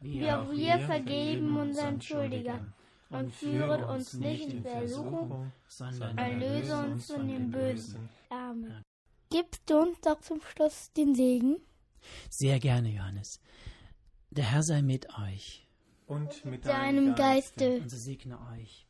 wie 0.00 0.30
auch 0.30 0.50
wir 0.52 0.78
vergeben 0.78 1.56
unseren 1.56 2.00
Schuldigern 2.00 2.72
und 3.10 3.34
führe 3.34 3.86
uns 3.86 4.14
nicht 4.14 4.52
in 4.52 4.62
Versuchung, 4.62 5.52
sondern 5.66 6.16
erlöse 6.16 6.76
uns 6.76 7.10
von 7.10 7.26
dem 7.26 7.50
Bösen. 7.50 8.08
Amen. 8.30 8.82
Gibst 9.30 9.68
du 9.68 9.78
uns 9.78 10.00
doch 10.00 10.20
zum 10.20 10.40
Schluss 10.40 10.92
den 10.92 11.14
Segen? 11.14 11.56
Sehr 12.30 12.58
gerne, 12.60 12.88
Johannes. 12.90 13.40
Der 14.30 14.44
Herr 14.44 14.62
sei 14.62 14.82
mit 14.82 15.08
euch. 15.18 15.66
Und 16.06 16.44
mit 16.44 16.64
Deinem 16.64 17.14
Geiste. 17.14 17.80
Und 17.80 17.90
so 17.90 17.96
segne 17.96 18.38
euch. 18.52 18.87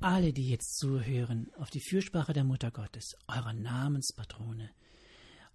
Alle, 0.00 0.32
die 0.32 0.48
jetzt 0.48 0.78
zuhören, 0.78 1.50
auf 1.58 1.70
die 1.70 1.80
Fürsprache 1.80 2.32
der 2.32 2.44
Mutter 2.44 2.70
Gottes, 2.70 3.16
eurer 3.26 3.52
Namenspatrone, 3.52 4.70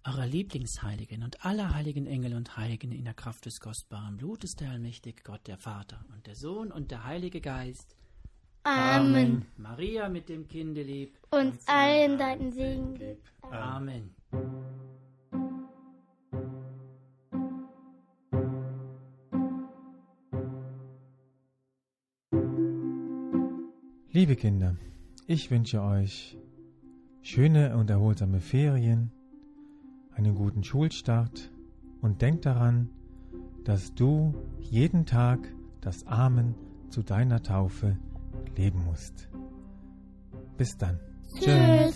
eurer 0.04 0.26
Lieblingsheiligen 0.26 1.22
und 1.22 1.44
aller 1.44 1.74
heiligen 1.74 2.06
Engel 2.06 2.34
und 2.34 2.56
Heiligen 2.56 2.92
in 2.92 3.04
der 3.04 3.14
Kraft 3.14 3.46
des 3.46 3.60
kostbaren 3.60 4.16
Blutes 4.16 4.54
der 4.54 4.70
allmächtige 4.70 5.22
Gott, 5.22 5.46
der 5.46 5.58
Vater 5.58 6.04
und 6.12 6.26
der 6.26 6.36
Sohn 6.36 6.70
und 6.70 6.90
der 6.90 7.04
Heilige 7.04 7.40
Geist. 7.40 7.96
Amen. 8.64 9.46
Maria 9.56 10.08
mit 10.08 10.28
dem 10.28 10.48
Kinde 10.48 10.82
lieb. 10.82 11.18
Und 11.30 11.58
allen 11.66 12.18
deinen 12.18 12.52
Segen 12.52 12.94
gib. 12.94 13.18
Amen. 13.42 14.14
Liebe 24.34 24.48
Kinder, 24.48 24.76
ich 25.28 25.52
wünsche 25.52 25.80
euch 25.80 26.36
schöne 27.22 27.76
und 27.76 27.88
erholsame 27.88 28.40
Ferien, 28.40 29.12
einen 30.12 30.34
guten 30.34 30.64
Schulstart 30.64 31.52
und 32.00 32.20
denkt 32.20 32.44
daran, 32.44 32.90
dass 33.62 33.94
du 33.94 34.34
jeden 34.58 35.06
Tag 35.06 35.38
das 35.80 36.04
Amen 36.08 36.56
zu 36.90 37.04
deiner 37.04 37.44
Taufe 37.44 37.96
leben 38.56 38.84
musst. 38.84 39.28
Bis 40.56 40.76
dann. 40.78 40.98
Tschüss. 41.38 41.93